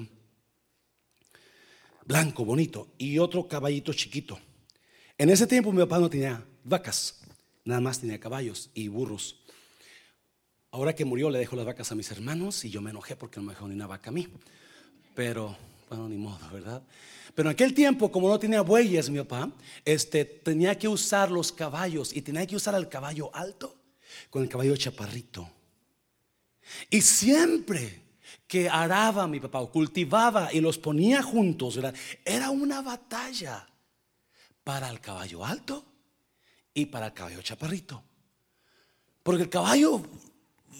blanco, 2.04 2.44
bonito, 2.44 2.88
y 2.98 3.18
otro 3.18 3.48
caballito 3.48 3.92
chiquito. 3.92 4.38
En 5.18 5.30
ese 5.30 5.46
tiempo 5.46 5.72
mi 5.72 5.78
papá 5.78 5.98
no 5.98 6.10
tenía 6.10 6.44
vacas, 6.62 7.20
nada 7.64 7.80
más 7.80 7.98
tenía 7.98 8.20
caballos 8.20 8.70
y 8.74 8.88
burros. 8.88 9.40
Ahora 10.76 10.94
que 10.94 11.06
murió 11.06 11.30
le 11.30 11.38
dejo 11.38 11.56
las 11.56 11.64
vacas 11.64 11.90
a 11.90 11.94
mis 11.94 12.10
hermanos 12.10 12.62
y 12.66 12.68
yo 12.68 12.82
me 12.82 12.90
enojé 12.90 13.16
porque 13.16 13.40
no 13.40 13.46
me 13.46 13.54
dejó 13.54 13.66
ni 13.66 13.74
una 13.74 13.86
vaca 13.86 14.10
a 14.10 14.12
mí. 14.12 14.28
Pero, 15.14 15.56
bueno, 15.88 16.06
ni 16.06 16.18
modo, 16.18 16.50
¿verdad? 16.52 16.82
Pero 17.34 17.48
en 17.48 17.54
aquel 17.54 17.72
tiempo, 17.72 18.12
como 18.12 18.28
no 18.28 18.38
tenía 18.38 18.60
bueyes 18.60 19.08
mi 19.08 19.16
papá, 19.20 19.50
este, 19.86 20.26
tenía 20.26 20.78
que 20.78 20.86
usar 20.86 21.30
los 21.30 21.50
caballos 21.50 22.14
y 22.14 22.20
tenía 22.20 22.46
que 22.46 22.56
usar 22.56 22.74
al 22.74 22.90
caballo 22.90 23.34
alto 23.34 23.74
con 24.28 24.42
el 24.42 24.50
caballo 24.50 24.76
chaparrito. 24.76 25.48
Y 26.90 27.00
siempre 27.00 28.02
que 28.46 28.68
araba 28.68 29.26
mi 29.26 29.40
papá 29.40 29.60
o 29.60 29.72
cultivaba 29.72 30.52
y 30.52 30.60
los 30.60 30.76
ponía 30.76 31.22
juntos, 31.22 31.80
era 32.22 32.50
una 32.50 32.82
batalla 32.82 33.66
para 34.62 34.90
el 34.90 35.00
caballo 35.00 35.42
alto 35.42 35.86
y 36.74 36.84
para 36.84 37.06
el 37.06 37.12
caballo 37.14 37.40
chaparrito. 37.40 38.02
Porque 39.22 39.44
el 39.44 39.48
caballo 39.48 40.02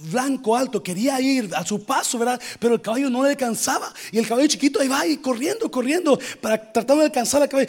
blanco 0.01 0.57
alto, 0.57 0.83
quería 0.83 1.21
ir 1.21 1.51
a 1.55 1.65
su 1.65 1.85
paso, 1.85 2.19
¿verdad? 2.19 2.41
Pero 2.59 2.75
el 2.75 2.81
caballo 2.81 3.11
no 3.11 3.23
le 3.23 3.31
alcanzaba. 3.31 3.93
Y 4.13 4.19
el 4.19 4.27
caballo 4.27 4.47
chiquito 4.47 4.81
ahí 4.81 4.89
va 4.89 5.07
y 5.07 5.17
corriendo, 5.19 5.71
corriendo, 5.71 6.19
para 6.41 6.73
tratar 6.73 6.97
de 6.99 7.05
alcanzar 7.05 7.43
al 7.43 7.49
caballo. 7.49 7.69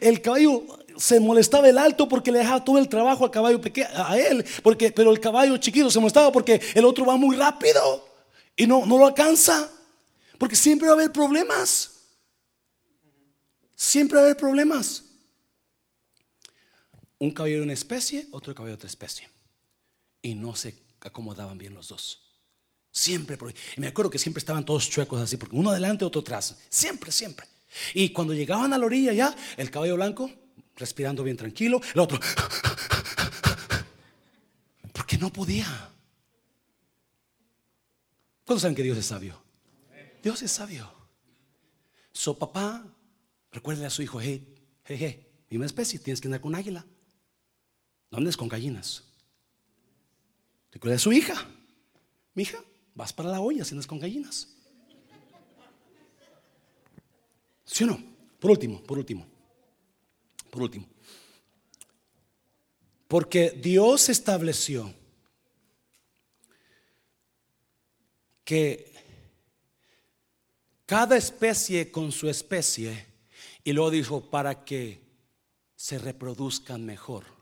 el 0.00 0.20
caballo 0.20 0.64
se 0.96 1.20
molestaba 1.20 1.68
el 1.68 1.78
alto 1.78 2.08
porque 2.08 2.32
le 2.32 2.38
dejaba 2.38 2.64
todo 2.64 2.78
el 2.78 2.88
trabajo 2.88 3.24
al 3.24 3.30
caballo 3.30 3.60
pequeño, 3.60 3.88
a 3.94 4.18
él, 4.18 4.44
porque, 4.62 4.90
pero 4.90 5.10
el 5.10 5.20
caballo 5.20 5.56
chiquito 5.58 5.90
se 5.90 6.00
molestaba 6.00 6.32
porque 6.32 6.60
el 6.74 6.84
otro 6.84 7.04
va 7.04 7.16
muy 7.16 7.36
rápido 7.36 8.08
y 8.56 8.66
no, 8.66 8.86
no 8.86 8.98
lo 8.98 9.06
alcanza. 9.06 9.70
Porque 10.38 10.56
siempre 10.56 10.86
va 10.86 10.94
a 10.94 10.96
haber 10.96 11.12
problemas. 11.12 11.92
Siempre 13.74 14.16
va 14.16 14.22
a 14.22 14.24
haber 14.26 14.36
problemas. 14.36 15.04
Un 17.18 17.30
caballo 17.30 17.56
de 17.56 17.62
una 17.62 17.72
especie, 17.72 18.26
otro 18.30 18.54
caballo 18.54 18.72
de 18.72 18.76
otra 18.76 18.88
especie. 18.88 19.28
Y 20.20 20.34
no 20.34 20.54
se 20.54 20.85
acomodaban 21.06 21.58
bien 21.58 21.74
los 21.74 21.88
dos. 21.88 22.22
Siempre. 22.90 23.38
Y 23.76 23.80
me 23.80 23.88
acuerdo 23.88 24.10
que 24.10 24.18
siempre 24.18 24.38
estaban 24.38 24.64
todos 24.64 24.88
chuecos 24.88 25.20
así, 25.20 25.36
porque 25.36 25.56
uno 25.56 25.70
adelante, 25.70 26.04
otro 26.04 26.20
atrás. 26.20 26.56
Siempre, 26.68 27.12
siempre. 27.12 27.46
Y 27.94 28.10
cuando 28.10 28.32
llegaban 28.34 28.72
a 28.72 28.78
la 28.78 28.86
orilla 28.86 29.12
ya, 29.12 29.36
el 29.56 29.70
caballo 29.70 29.96
blanco, 29.96 30.30
respirando 30.76 31.22
bien 31.22 31.36
tranquilo, 31.36 31.80
el 31.94 32.00
otro, 32.00 32.18
porque 34.92 35.18
no 35.18 35.32
podía. 35.32 35.90
¿Cuántos 38.44 38.62
saben 38.62 38.76
que 38.76 38.82
Dios 38.82 38.96
es 38.96 39.06
sabio? 39.06 39.42
Dios 40.22 40.40
es 40.42 40.52
sabio. 40.52 40.90
So 42.12 42.38
papá, 42.38 42.86
recuerde 43.52 43.84
a 43.84 43.90
su 43.90 44.02
hijo, 44.02 44.20
hey, 44.20 44.54
hey, 44.84 44.96
hey, 44.98 45.26
misma 45.50 45.66
especie, 45.66 45.98
tienes 45.98 46.20
que 46.20 46.28
andar 46.28 46.40
con 46.40 46.54
águila. 46.54 46.86
No 48.10 48.18
andes 48.18 48.36
con 48.36 48.48
gallinas. 48.48 49.05
Recuerda 50.72 50.96
a 50.96 51.00
su 51.00 51.12
hija. 51.12 51.34
Mi 52.34 52.42
hija, 52.42 52.62
vas 52.94 53.12
para 53.12 53.30
la 53.30 53.40
olla 53.40 53.64
andas 53.70 53.86
con 53.86 53.98
gallinas. 53.98 54.48
¿Sí 57.64 57.84
o 57.84 57.86
no? 57.88 58.02
Por 58.38 58.50
último, 58.50 58.82
por 58.82 58.98
último. 58.98 59.26
Por 60.50 60.62
último. 60.62 60.86
Porque 63.08 63.50
Dios 63.50 64.08
estableció 64.08 64.92
que 68.44 68.92
cada 70.86 71.16
especie 71.16 71.90
con 71.90 72.12
su 72.12 72.28
especie, 72.28 73.06
y 73.64 73.72
luego 73.72 73.90
dijo, 73.90 74.30
para 74.30 74.64
que 74.64 75.00
se 75.74 75.98
reproduzcan 75.98 76.86
mejor. 76.86 77.35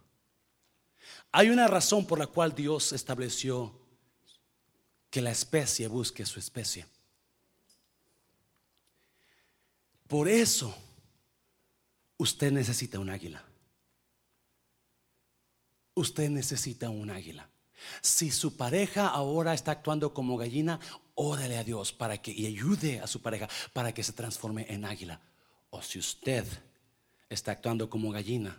Hay 1.37 1.51
una 1.51 1.66
razón 1.66 2.07
por 2.07 2.20
la 2.20 2.29
cual 2.29 2.55
Dios 2.55 2.92
estableció 2.92 3.77
que 5.11 5.20
la 5.20 5.33
especie 5.33 5.88
busque 5.88 6.25
su 6.25 6.38
especie. 6.38 6.87
Por 10.07 10.29
eso 10.29 10.73
usted 12.18 12.53
necesita 12.53 13.01
un 13.01 13.11
águila. 13.11 13.44
Usted 15.94 16.31
necesita 16.31 16.88
un 16.88 17.11
águila. 17.11 17.49
Si 18.01 18.31
su 18.31 18.57
pareja 18.57 19.09
ahora 19.09 19.55
está 19.55 19.73
actuando 19.73 20.14
como 20.14 20.37
gallina, 20.37 20.79
órale 21.16 21.59
a 21.59 21.64
Dios 21.64 21.92
para 21.92 22.23
que 22.23 22.31
y 22.31 22.47
ayude 22.47 23.01
a 23.01 23.09
su 23.09 23.20
pareja 23.20 23.49
para 23.73 23.92
que 23.92 24.05
se 24.05 24.12
transforme 24.12 24.66
en 24.68 24.85
águila. 24.85 25.20
O 25.70 25.83
si 25.83 25.99
usted 25.99 26.47
está 27.29 27.51
actuando 27.51 27.90
como 27.90 28.12
gallina, 28.12 28.57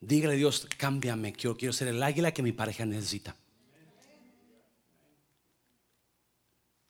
dígale 0.00 0.34
a 0.34 0.36
Dios, 0.36 0.66
cámbiame, 0.76 1.32
quiero, 1.32 1.56
quiero 1.56 1.72
ser 1.72 1.88
el 1.88 2.02
águila 2.02 2.32
que 2.32 2.42
mi 2.42 2.52
pareja 2.52 2.84
necesita. 2.84 3.36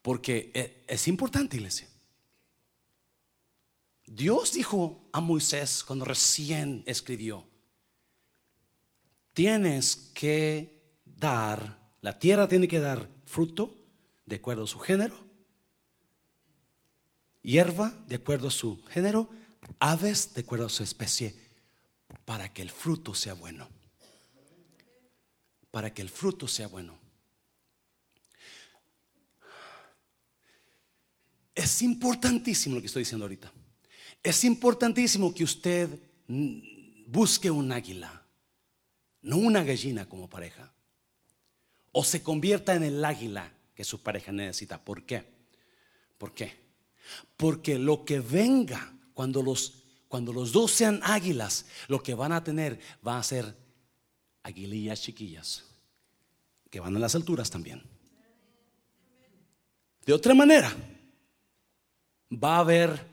Porque 0.03 0.51
e, 0.55 0.85
es 0.87 1.09
importante, 1.09 1.57
iglesia. 1.57 1.89
Dios 4.07 4.53
dijo 4.53 5.09
a 5.13 5.21
Moisés 5.21 5.85
cuando 5.85 6.05
recién 6.05 6.83
escribió, 6.87 7.47
tienes 9.35 10.11
que 10.15 10.83
dar, 11.05 11.79
la 12.01 12.19
tierra 12.19 12.49
tiene 12.49 12.69
que 12.69 12.81
dar 12.81 13.09
fruto 13.27 13.75
de 14.25 14.37
acuerdo 14.37 14.65
a 14.65 14.67
su 14.67 14.79
género, 14.79 15.17
hierba 17.43 17.93
de 18.07 18.17
acuerdo 18.17 18.49
a 18.49 18.51
su 18.51 18.83
género, 18.87 19.29
aves 19.79 20.35
de 20.35 20.41
acuerdo 20.41 20.67
a 20.67 20.71
su 20.71 20.83
especie, 20.83 21.48
para 22.29 22.53
que 22.53 22.61
el 22.61 22.69
fruto 22.69 23.15
sea 23.15 23.33
bueno. 23.33 23.67
Para 25.71 25.95
que 25.95 26.03
el 26.03 26.11
fruto 26.11 26.47
sea 26.47 26.69
bueno. 26.69 26.99
Es 31.55 31.81
importantísimo 31.81 32.75
lo 32.75 32.83
que 32.83 32.89
estoy 32.89 33.05
diciendo 33.05 33.25
ahorita. 33.25 33.51
Es 34.23 34.45
importantísimo 34.45 35.35
que 35.35 35.43
usted 35.43 35.89
busque 37.07 37.51
un 37.51 37.73
águila, 37.73 38.23
no 39.23 39.39
una 39.39 39.65
gallina 39.65 40.07
como 40.07 40.29
pareja. 40.29 40.71
O 41.93 42.05
se 42.05 42.23
convierta 42.23 42.75
en 42.75 42.83
el 42.83 43.03
águila 43.07 43.51
que 43.75 43.85
su 43.85 44.03
pareja 44.03 44.33
necesita. 44.33 44.85
¿Por 44.85 45.07
qué? 45.07 45.25
¿Por 46.19 46.35
qué? 46.35 46.53
Porque 47.39 47.79
lo 47.79 48.05
que 48.05 48.21
venga 48.21 48.93
cuando 49.15 49.43
los, 49.43 49.78
cuando 50.09 50.33
los 50.33 50.53
dos 50.53 50.73
sean 50.73 51.01
águilas, 51.03 51.67
lo 51.87 52.03
que 52.03 52.15
van 52.15 52.33
a 52.33 52.43
tener 52.43 52.81
va 53.07 53.19
a 53.19 53.23
ser 53.23 53.55
aguilillas 54.43 55.03
chiquillas, 55.03 55.65
que 56.71 56.81
van 56.81 56.97
a 56.97 56.99
las 56.99 57.15
alturas 57.15 57.51
también. 57.51 57.83
De 60.05 60.15
otra 60.15 60.35
manera, 60.35 60.75
va 62.33 62.57
a 62.57 62.61
haber 62.61 63.07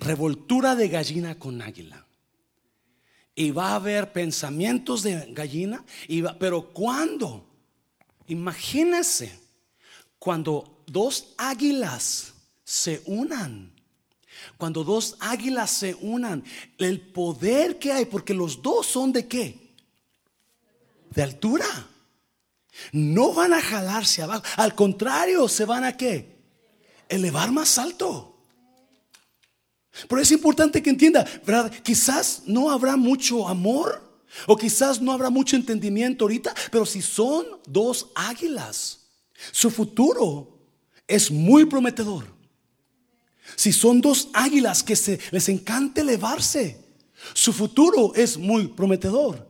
revoltura 0.00 0.74
de 0.74 0.88
gallina 0.88 1.38
con 1.38 1.62
águila. 1.62 2.04
Y 3.36 3.52
va 3.52 3.70
a 3.70 3.76
haber 3.76 4.12
pensamientos 4.12 5.02
de 5.02 5.32
gallina, 5.32 5.84
pero 6.38 6.72
¿cuándo? 6.72 7.46
Imagínense 8.26 9.38
cuando 10.18 10.82
dos 10.86 11.32
águilas 11.38 12.34
se 12.64 13.02
unan. 13.06 13.72
Cuando 14.56 14.84
dos 14.84 15.16
águilas 15.20 15.70
se 15.70 15.94
unan, 16.00 16.44
el 16.78 17.00
poder 17.00 17.78
que 17.78 17.92
hay, 17.92 18.04
porque 18.04 18.34
los 18.34 18.62
dos 18.62 18.86
son 18.86 19.12
de 19.12 19.26
qué? 19.26 19.74
De 21.10 21.22
altura. 21.22 21.66
No 22.92 23.32
van 23.32 23.52
a 23.52 23.60
jalarse 23.60 24.22
abajo, 24.22 24.44
al 24.56 24.74
contrario, 24.74 25.48
se 25.48 25.64
van 25.64 25.84
a 25.84 25.96
qué? 25.96 26.38
Elevar 27.08 27.50
más 27.50 27.78
alto. 27.78 28.30
Pero 30.08 30.20
es 30.20 30.30
importante 30.30 30.82
que 30.82 30.90
entienda, 30.90 31.26
¿verdad? 31.44 31.72
Quizás 31.82 32.42
no 32.46 32.70
habrá 32.70 32.96
mucho 32.96 33.48
amor 33.48 34.08
o 34.46 34.56
quizás 34.56 35.00
no 35.00 35.12
habrá 35.12 35.30
mucho 35.30 35.56
entendimiento 35.56 36.24
ahorita, 36.24 36.54
pero 36.70 36.86
si 36.86 37.02
son 37.02 37.46
dos 37.66 38.08
águilas, 38.14 39.00
su 39.50 39.70
futuro 39.70 40.58
es 41.06 41.30
muy 41.30 41.64
prometedor. 41.64 42.39
Si 43.56 43.72
son 43.72 44.00
dos 44.00 44.28
águilas 44.32 44.82
que 44.82 44.96
se, 44.96 45.18
les 45.30 45.48
encanta 45.48 46.00
elevarse, 46.00 46.80
su 47.34 47.52
futuro 47.52 48.12
es 48.14 48.36
muy 48.36 48.68
prometedor. 48.68 49.48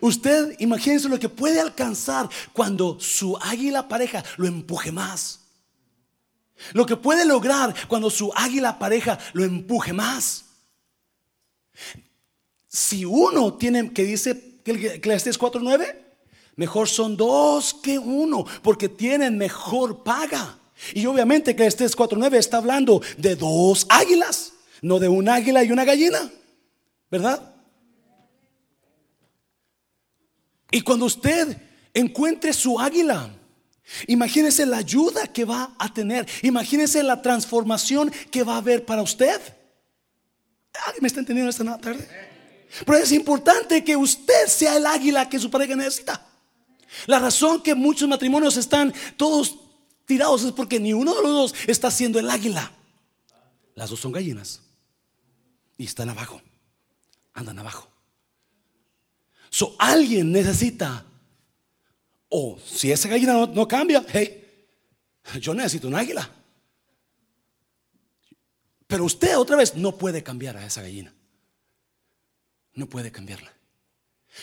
Usted 0.00 0.54
imagínese 0.60 1.08
lo 1.08 1.18
que 1.18 1.28
puede 1.28 1.60
alcanzar 1.60 2.28
cuando 2.52 2.98
su 3.00 3.36
águila 3.36 3.88
pareja 3.88 4.24
lo 4.36 4.46
empuje 4.46 4.92
más. 4.92 5.40
Lo 6.72 6.86
que 6.86 6.96
puede 6.96 7.24
lograr 7.24 7.74
cuando 7.88 8.08
su 8.08 8.32
águila 8.34 8.78
pareja 8.78 9.18
lo 9.32 9.44
empuje 9.44 9.92
más. 9.92 10.44
Si 12.68 13.04
uno 13.04 13.54
tiene 13.54 13.92
que 13.92 14.04
dice 14.04 14.60
Eclesiastes 14.64 15.38
4:9, 15.38 15.96
mejor 16.56 16.88
son 16.88 17.16
dos 17.16 17.74
que 17.74 17.98
uno, 17.98 18.44
porque 18.62 18.88
tienen 18.88 19.36
mejor 19.36 20.04
paga. 20.04 20.58
Y 20.94 21.06
obviamente 21.06 21.54
que 21.54 21.66
este 21.66 21.84
4.9 21.84 22.34
está 22.34 22.58
hablando 22.58 23.02
de 23.16 23.36
dos 23.36 23.86
águilas, 23.88 24.52
no 24.80 24.98
de 24.98 25.08
un 25.08 25.28
águila 25.28 25.62
y 25.62 25.70
una 25.70 25.84
gallina, 25.84 26.30
¿verdad? 27.10 27.54
Y 30.70 30.80
cuando 30.80 31.06
usted 31.06 31.56
encuentre 31.94 32.52
su 32.52 32.80
águila, 32.80 33.30
imagínese 34.06 34.66
la 34.66 34.78
ayuda 34.78 35.26
que 35.26 35.44
va 35.44 35.74
a 35.78 35.92
tener, 35.92 36.26
imagínese 36.42 37.02
la 37.02 37.20
transformación 37.20 38.10
que 38.30 38.42
va 38.42 38.54
a 38.54 38.58
haber 38.58 38.84
para 38.84 39.02
usted. 39.02 39.40
¿Alguien 40.86 41.02
me 41.02 41.08
está 41.08 41.20
entendiendo 41.20 41.50
esta 41.50 41.78
tarde? 41.78 42.08
Pero 42.86 42.98
es 42.98 43.12
importante 43.12 43.84
que 43.84 43.96
usted 43.96 44.46
sea 44.46 44.76
el 44.76 44.86
águila 44.86 45.28
que 45.28 45.38
su 45.38 45.50
pareja 45.50 45.76
necesita. 45.76 46.26
La 47.06 47.18
razón 47.18 47.62
que 47.62 47.74
muchos 47.74 48.08
matrimonios 48.08 48.56
están 48.56 48.92
todos 49.16 49.61
es 50.16 50.52
porque 50.52 50.78
ni 50.80 50.92
uno 50.92 51.14
de 51.14 51.22
los 51.22 51.32
dos 51.32 51.54
está 51.66 51.90
siendo 51.90 52.18
el 52.18 52.28
águila. 52.30 52.72
Las 53.74 53.90
dos 53.90 54.00
son 54.00 54.12
gallinas 54.12 54.60
y 55.78 55.84
están 55.84 56.08
abajo, 56.10 56.40
andan 57.32 57.58
abajo. 57.58 57.88
So 59.50 59.76
alguien 59.78 60.32
necesita, 60.32 61.04
o 62.28 62.58
si 62.64 62.90
esa 62.90 63.08
gallina 63.08 63.46
no 63.46 63.68
cambia, 63.68 64.04
hey, 64.08 64.66
yo 65.40 65.54
necesito 65.54 65.88
un 65.88 65.94
águila. 65.94 66.30
Pero 68.86 69.04
usted 69.04 69.38
otra 69.38 69.56
vez 69.56 69.74
no 69.74 69.96
puede 69.96 70.22
cambiar 70.22 70.56
a 70.56 70.66
esa 70.66 70.82
gallina. 70.82 71.14
No 72.74 72.86
puede 72.86 73.10
cambiarla. 73.10 73.52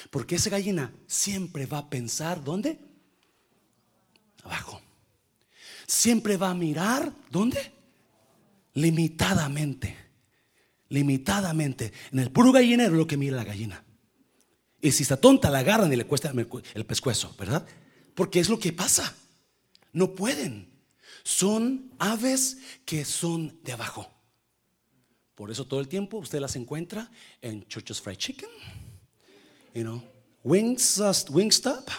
Porque 0.09 0.35
esa 0.35 0.49
gallina 0.49 0.93
siempre 1.07 1.65
va 1.65 1.79
a 1.79 1.89
pensar, 1.89 2.43
¿dónde? 2.43 2.79
Abajo. 4.43 4.81
Siempre 5.89 6.37
va 6.37 6.51
a 6.51 6.53
mirar, 6.53 7.11
¿dónde? 7.31 7.71
Limitadamente. 8.75 9.95
Limitadamente. 10.89 11.91
En 12.11 12.19
el 12.19 12.31
puro 12.31 12.51
gallinero 12.51 12.95
lo 12.95 13.07
que 13.07 13.17
mira 13.17 13.37
la 13.37 13.43
gallina. 13.43 13.83
Y 14.79 14.91
si 14.91 15.01
está 15.01 15.17
tonta, 15.17 15.49
la 15.49 15.59
agarran 15.59 15.91
y 15.91 15.95
le 15.95 16.05
cuesta 16.05 16.31
el 16.73 16.85
pescuezo, 16.85 17.35
¿verdad? 17.39 17.65
Porque 18.13 18.39
es 18.39 18.49
lo 18.49 18.59
que 18.59 18.71
pasa. 18.71 19.15
No 19.91 20.13
pueden. 20.13 20.69
Son 21.23 21.91
aves 21.97 22.59
que 22.85 23.03
son 23.03 23.59
de 23.63 23.73
abajo. 23.73 24.11
Por 25.33 25.49
eso 25.49 25.65
todo 25.65 25.79
el 25.79 25.87
tiempo 25.87 26.17
usted 26.17 26.39
las 26.39 26.55
encuentra 26.55 27.09
en 27.41 27.65
Church's 27.67 27.99
Fried 27.99 28.17
Chicken 28.17 28.49
you 29.73 29.83
know, 29.83 30.01
wings, 30.43 30.99
uh, 30.99 31.13
Wingstop, 31.31 31.89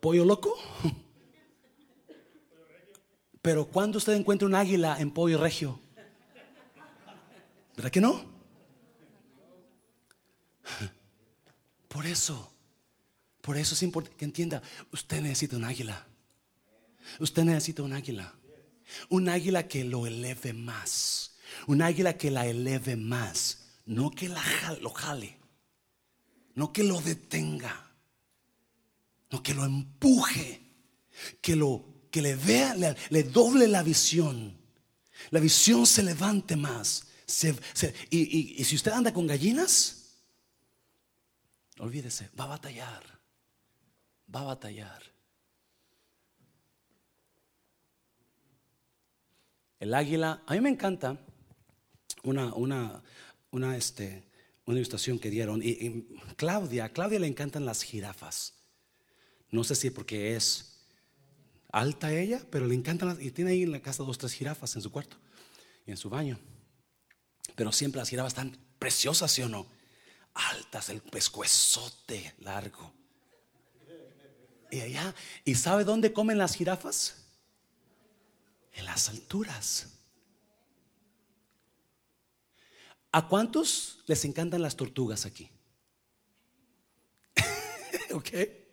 pollo 0.00 0.24
loco. 0.24 0.58
Pero 3.44 3.66
cuando 3.66 3.98
usted 3.98 4.14
encuentra 4.14 4.48
un 4.48 4.54
águila 4.54 4.96
en 4.98 5.10
pollo 5.10 5.36
regio, 5.36 5.78
¿verdad 7.76 7.90
que 7.90 8.00
no? 8.00 8.24
Por 11.88 12.06
eso, 12.06 12.50
por 13.42 13.58
eso 13.58 13.74
es 13.74 13.82
importante 13.82 14.16
que 14.16 14.24
entienda, 14.24 14.62
usted 14.92 15.20
necesita 15.20 15.58
un 15.58 15.64
águila. 15.64 16.06
Usted 17.20 17.44
necesita 17.44 17.82
un 17.82 17.92
águila. 17.92 18.32
Un 19.10 19.28
águila 19.28 19.68
que 19.68 19.84
lo 19.84 20.06
eleve 20.06 20.54
más. 20.54 21.36
Un 21.66 21.82
águila 21.82 22.16
que 22.16 22.30
la 22.30 22.46
eleve 22.46 22.96
más. 22.96 23.74
No 23.84 24.10
que 24.10 24.30
la 24.30 24.42
lo 24.80 24.88
jale, 24.88 25.38
no 26.54 26.72
que 26.72 26.82
lo 26.82 26.98
detenga, 27.02 27.92
no 29.30 29.42
que 29.42 29.52
lo 29.52 29.66
empuje, 29.66 30.62
que 31.42 31.54
lo 31.54 31.93
que 32.14 32.22
le 32.22 32.36
vea, 32.36 32.76
le, 33.10 33.24
doble 33.24 33.66
la 33.66 33.82
visión. 33.82 34.56
La 35.32 35.40
visión 35.40 35.84
se 35.84 36.00
levante 36.00 36.54
más. 36.54 37.08
y, 38.08 38.60
y 38.60 38.62
si 38.62 38.76
usted 38.76 38.92
anda 38.92 39.12
con 39.12 39.26
gallinas, 39.26 40.14
olvídese, 41.80 42.30
va 42.38 42.44
a 42.44 42.48
batallar. 42.54 43.02
Va 44.32 44.42
a 44.42 44.44
batallar. 44.44 45.02
El 49.80 49.92
águila, 49.92 50.44
a 50.46 50.54
mí 50.54 50.60
me 50.60 50.70
encanta 50.70 51.18
una, 52.22 52.54
una, 52.54 53.02
una, 53.50 53.76
este, 53.76 54.22
una 54.66 54.76
ilustración 54.76 55.18
que 55.18 55.30
dieron. 55.30 55.60
Y, 55.64 56.06
Claudia, 56.36 56.84
a 56.84 56.88
Claudia 56.90 57.18
le 57.18 57.26
encantan 57.26 57.66
las 57.66 57.82
jirafas. 57.82 58.54
No 59.50 59.64
sé 59.64 59.74
si 59.74 59.90
porque 59.90 60.36
es 60.36 60.73
alta 61.74 62.12
ella, 62.12 62.40
pero 62.50 62.66
le 62.66 62.74
encantan 62.74 63.08
las, 63.08 63.20
y 63.20 63.32
tiene 63.32 63.50
ahí 63.50 63.64
en 63.64 63.72
la 63.72 63.82
casa 63.82 64.04
dos, 64.04 64.16
tres 64.16 64.32
jirafas 64.32 64.76
en 64.76 64.82
su 64.82 64.92
cuarto 64.92 65.16
y 65.84 65.90
en 65.90 65.96
su 65.96 66.08
baño. 66.08 66.38
Pero 67.56 67.72
siempre 67.72 67.98
las 67.98 68.08
jirafas 68.08 68.32
están 68.32 68.56
preciosas, 68.78 69.32
¿sí 69.32 69.42
o 69.42 69.48
no? 69.48 69.66
Altas, 70.34 70.88
el 70.88 71.00
pescuezote 71.00 72.34
largo. 72.38 72.92
Y 74.70 74.80
allá, 74.80 75.14
¿y 75.44 75.56
sabe 75.56 75.84
dónde 75.84 76.12
comen 76.12 76.38
las 76.38 76.54
jirafas? 76.54 77.24
En 78.72 78.84
las 78.84 79.08
alturas. 79.08 79.88
¿A 83.10 83.28
cuántos 83.28 83.98
les 84.06 84.24
encantan 84.24 84.62
las 84.62 84.76
tortugas 84.76 85.26
aquí? 85.26 85.50
ok. 88.12 88.63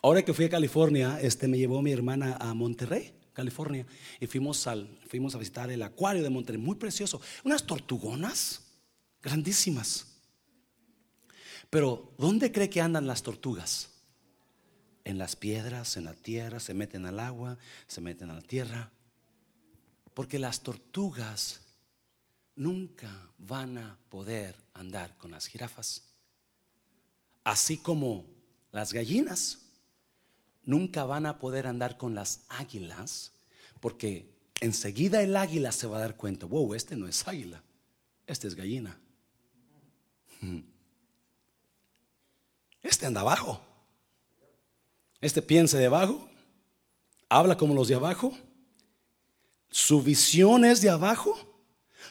Ahora 0.00 0.24
que 0.24 0.32
fui 0.32 0.44
a 0.44 0.50
California, 0.50 1.18
este 1.20 1.48
me 1.48 1.58
llevó 1.58 1.82
mi 1.82 1.90
hermana 1.90 2.36
a 2.40 2.54
Monterrey, 2.54 3.12
California, 3.32 3.84
y 4.20 4.26
fuimos, 4.28 4.66
al, 4.68 4.88
fuimos 5.08 5.34
a 5.34 5.38
visitar 5.38 5.70
el 5.70 5.82
acuario 5.82 6.22
de 6.22 6.30
Monterrey, 6.30 6.60
muy 6.60 6.76
precioso. 6.76 7.20
Unas 7.44 7.64
tortugonas 7.64 8.62
grandísimas. 9.20 10.06
Pero, 11.68 12.14
¿dónde 12.16 12.52
cree 12.52 12.70
que 12.70 12.80
andan 12.80 13.08
las 13.08 13.24
tortugas? 13.24 13.90
En 15.04 15.18
las 15.18 15.34
piedras, 15.34 15.96
en 15.96 16.04
la 16.04 16.14
tierra, 16.14 16.60
se 16.60 16.74
meten 16.74 17.04
al 17.04 17.18
agua, 17.18 17.58
se 17.88 18.00
meten 18.00 18.30
a 18.30 18.34
la 18.34 18.42
tierra. 18.42 18.92
Porque 20.14 20.38
las 20.38 20.60
tortugas 20.60 21.60
nunca 22.54 23.30
van 23.38 23.78
a 23.78 23.98
poder 24.10 24.54
andar 24.74 25.16
con 25.18 25.32
las 25.32 25.46
jirafas. 25.46 26.04
Así 27.42 27.78
como 27.78 28.26
las 28.70 28.92
gallinas 28.92 29.67
nunca 30.68 31.04
van 31.04 31.26
a 31.26 31.38
poder 31.38 31.66
andar 31.66 31.96
con 31.96 32.14
las 32.14 32.44
águilas, 32.48 33.32
porque 33.80 34.30
enseguida 34.60 35.22
el 35.22 35.36
águila 35.36 35.72
se 35.72 35.86
va 35.86 35.96
a 35.96 36.00
dar 36.00 36.16
cuenta, 36.16 36.46
wow, 36.46 36.74
este 36.74 36.94
no 36.96 37.08
es 37.08 37.26
águila, 37.26 37.62
este 38.26 38.46
es 38.46 38.54
gallina. 38.54 38.98
Este 42.80 43.06
anda 43.06 43.22
abajo. 43.22 43.60
Este 45.20 45.42
piensa 45.42 45.78
de 45.78 45.86
abajo, 45.86 46.28
habla 47.28 47.56
como 47.56 47.74
los 47.74 47.88
de 47.88 47.96
abajo, 47.96 48.32
su 49.68 50.00
visión 50.00 50.64
es 50.64 50.80
de 50.80 50.90
abajo 50.90 51.48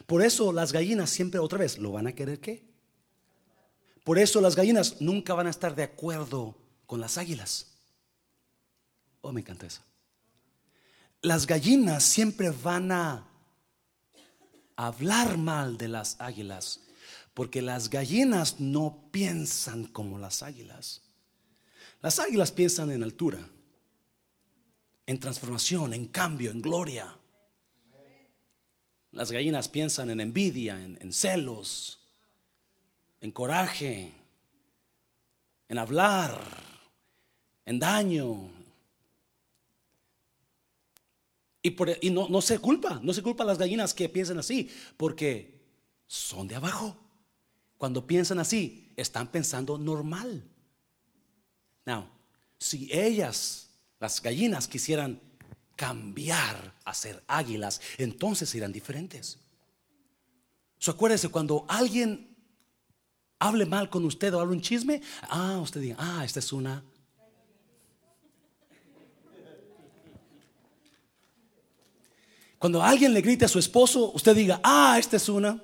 por 0.06 0.22
eso 0.22 0.52
las 0.52 0.72
gallinas 0.72 1.10
siempre 1.10 1.40
otra 1.40 1.58
vez 1.58 1.78
lo 1.78 1.92
van 1.92 2.06
a 2.06 2.14
querer 2.14 2.40
qué. 2.40 2.64
Por 4.04 4.18
eso 4.18 4.40
las 4.40 4.56
gallinas 4.56 5.00
nunca 5.00 5.34
van 5.34 5.46
a 5.46 5.50
estar 5.50 5.74
de 5.74 5.82
acuerdo 5.82 6.56
con 6.86 7.00
las 7.00 7.18
águilas. 7.18 7.77
Oh, 9.20 9.32
me 9.32 9.40
encanta 9.40 9.66
eso. 9.66 9.82
Las 11.22 11.46
gallinas 11.46 12.04
siempre 12.04 12.50
van 12.50 12.92
a 12.92 13.26
hablar 14.76 15.36
mal 15.36 15.76
de 15.76 15.88
las 15.88 16.20
águilas, 16.20 16.80
porque 17.34 17.60
las 17.60 17.90
gallinas 17.90 18.60
no 18.60 19.08
piensan 19.10 19.84
como 19.86 20.18
las 20.18 20.42
águilas. 20.42 21.02
Las 22.00 22.20
águilas 22.20 22.52
piensan 22.52 22.92
en 22.92 23.02
altura, 23.02 23.40
en 25.06 25.18
transformación, 25.18 25.94
en 25.94 26.06
cambio, 26.06 26.52
en 26.52 26.62
gloria. 26.62 27.16
Las 29.10 29.32
gallinas 29.32 29.68
piensan 29.68 30.10
en 30.10 30.20
envidia, 30.20 30.80
en, 30.80 31.12
celos, 31.12 31.98
en 33.20 33.32
coraje, 33.32 34.12
en 35.68 35.78
hablar, 35.78 36.40
en 37.64 37.80
daño. 37.80 38.57
Y, 42.00 42.10
no, 42.10 42.40
se 42.40 42.58
culpa, 42.58 43.00
no 43.02 43.12
se 43.12 43.22
culpa 43.22 43.44
a 43.44 43.46
las 43.46 43.58
gallinas 43.58 43.94
que 43.94 44.08
piensen 44.08 44.38
así, 44.38 44.70
porque 44.96 45.60
son 46.06 46.48
de 46.48 46.54
abajo. 46.54 46.96
Cuando 47.76 48.06
piensan 48.06 48.38
así, 48.38 48.92
están 48.96 49.28
pensando 49.28 49.78
normal. 49.78 50.44
Now, 51.86 52.08
si 52.58 52.88
ellas, 52.92 53.70
las 54.00 54.20
gallinas, 54.20 54.66
quisieran 54.66 55.20
cambiar 55.76 56.74
a 56.84 56.92
ser 56.92 57.22
águilas, 57.28 57.80
entonces 57.98 58.48
serán 58.48 58.72
diferentes. 58.72 59.38
So, 60.78 60.90
acuérdese, 60.90 61.28
cuando 61.28 61.64
alguien 61.68 62.36
hable 63.38 63.66
mal 63.66 63.88
con 63.90 64.04
usted 64.04 64.34
o 64.34 64.40
hable 64.40 64.56
un 64.56 64.62
chisme, 64.62 65.00
ah, 65.22 65.58
usted 65.62 65.80
diga, 65.80 65.96
ah, 65.98 66.24
esta 66.24 66.40
es 66.40 66.52
una. 66.52 66.82
Cuando 72.58 72.82
alguien 72.82 73.14
le 73.14 73.20
grite 73.20 73.44
a 73.44 73.48
su 73.48 73.58
esposo, 73.58 74.10
usted 74.12 74.34
diga, 74.34 74.60
ah, 74.64 74.96
esta 74.98 75.16
es 75.16 75.28
una. 75.28 75.62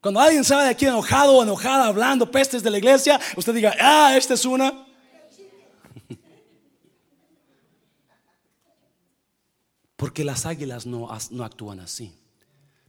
Cuando 0.00 0.18
alguien 0.20 0.42
sale 0.44 0.64
de 0.64 0.70
aquí 0.70 0.86
enojado 0.86 1.36
o 1.36 1.42
enojada 1.42 1.86
hablando 1.86 2.30
pestes 2.30 2.62
de 2.62 2.70
la 2.70 2.78
iglesia, 2.78 3.20
usted 3.36 3.52
diga, 3.52 3.74
ah, 3.78 4.16
esta 4.16 4.32
es 4.32 4.46
una. 4.46 4.86
Porque 9.96 10.24
las 10.24 10.46
águilas 10.46 10.86
no, 10.86 11.10
actúan 11.10 11.80
así. 11.80 12.14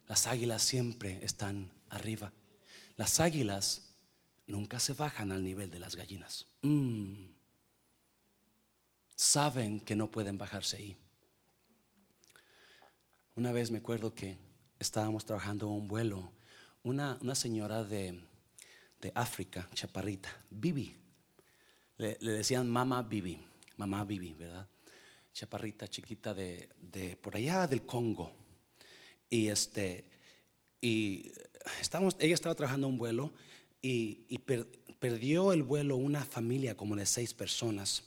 Las 0.08 0.28
águilas 0.28 0.62
siempre 0.62 1.20
están 1.24 1.70
arriba. 1.90 2.32
Las 2.96 3.20
águilas 3.20 3.96
nunca 4.48 4.80
se 4.80 4.94
bajan 4.94 5.34
al 5.34 5.44
nivel 5.44 5.70
de 5.70 5.80
las 5.80 5.98
gallinas. 5.98 6.48
Mm. 6.62 7.31
Saben 9.22 9.80
que 9.80 9.96
no 9.96 10.10
pueden 10.10 10.40
bajarse 10.40 10.78
ahí. 10.78 10.98
Una 13.36 13.52
vez 13.52 13.70
me 13.70 13.78
acuerdo 13.78 14.16
que 14.16 14.36
estábamos 14.80 15.26
trabajando 15.26 15.68
un 15.68 15.88
vuelo 15.88 16.32
una, 16.82 17.20
señora 17.36 17.84
de, 17.84 18.20
África, 19.14 19.70
chaparrita, 19.76 20.36
Bibi. 20.50 20.96
Le, 21.98 22.18
decían 22.20 22.68
mamá 22.68 23.04
Bibi, 23.04 23.38
mamá 23.78 24.04
Bibi, 24.06 24.34
¿verdad? 24.34 24.68
Chaparrita, 25.32 25.88
chiquita 25.88 26.34
de, 26.34 27.16
por 27.22 27.36
allá 27.36 27.68
del 27.68 27.86
Congo. 27.86 28.32
Y 29.30 29.50
este, 29.50 30.04
y 30.82 31.32
ella 32.18 32.34
estaba 32.34 32.56
trabajando 32.56 32.88
un 32.88 32.98
vuelo 32.98 33.32
y, 33.84 34.40
perdió 34.98 35.54
el 35.54 35.62
vuelo 35.62 35.96
una 35.96 36.26
familia 36.26 36.76
como 36.76 36.96
de 36.96 37.06
seis 37.06 37.36
personas. 37.36 38.04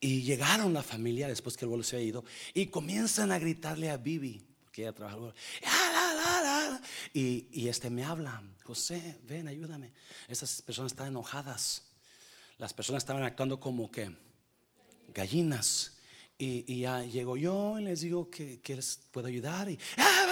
Y 0.00 0.22
llegaron 0.22 0.72
la 0.72 0.82
familia 0.82 1.26
después 1.26 1.56
que 1.56 1.64
el 1.64 1.70
vuelo 1.70 1.82
se 1.82 1.96
ha 1.96 2.00
ido 2.00 2.24
y 2.54 2.66
comienzan 2.66 3.32
a 3.32 3.38
gritarle 3.38 3.90
a 3.90 3.96
Bibi, 3.96 4.40
porque 4.62 4.82
ella 4.82 4.92
trabaja 4.92 5.16
el 5.16 5.20
vuelo. 5.20 5.34
Y, 7.12 7.68
este 7.68 7.90
me 7.90 8.04
habla, 8.04 8.42
José, 8.62 9.18
ven, 9.24 9.48
ayúdame. 9.48 9.92
Esas 10.28 10.62
personas 10.62 10.92
están 10.92 11.08
enojadas. 11.08 11.82
Las 12.58 12.72
personas 12.72 13.02
estaban 13.02 13.22
actuando 13.22 13.58
como 13.58 13.90
que 13.90 14.14
gallinas. 15.14 15.94
Y, 16.38 16.80
ya 16.80 17.02
llego 17.02 17.36
yo 17.36 17.80
y 17.80 17.84
les 17.84 18.00
digo 18.00 18.30
que, 18.30 18.60
que 18.60 18.76
les 18.76 19.00
puedo 19.10 19.26
ayudar. 19.26 19.68
Y, 19.68 19.78
¡Ah! 19.96 20.27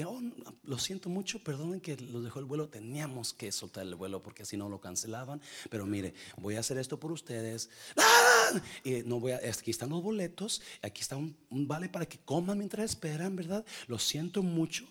Oh, 0.00 0.20
lo 0.64 0.78
siento 0.78 1.08
mucho, 1.08 1.38
perdonen 1.42 1.80
que 1.80 1.96
los 1.96 2.24
dejó 2.24 2.38
el 2.38 2.46
vuelo. 2.46 2.68
Teníamos 2.68 3.32
que 3.32 3.52
soltar 3.52 3.86
el 3.86 3.94
vuelo 3.94 4.22
porque 4.22 4.44
si 4.44 4.56
no 4.56 4.68
lo 4.68 4.80
cancelaban. 4.80 5.40
Pero 5.70 5.86
mire, 5.86 6.14
voy 6.38 6.56
a 6.56 6.60
hacer 6.60 6.78
esto 6.78 6.98
por 6.98 7.12
ustedes. 7.12 7.68
¡Ah! 7.96 8.60
Y 8.84 9.02
no 9.02 9.20
voy 9.20 9.32
a, 9.32 9.36
aquí 9.36 9.70
están 9.70 9.90
los 9.90 10.02
boletos. 10.02 10.62
Aquí 10.82 11.02
está 11.02 11.16
un, 11.16 11.36
un, 11.50 11.68
vale 11.68 11.88
para 11.88 12.06
que 12.06 12.18
coman 12.18 12.58
mientras 12.58 12.90
esperan, 12.90 13.36
¿verdad? 13.36 13.64
Lo 13.86 13.98
siento 13.98 14.42
mucho. 14.42 14.86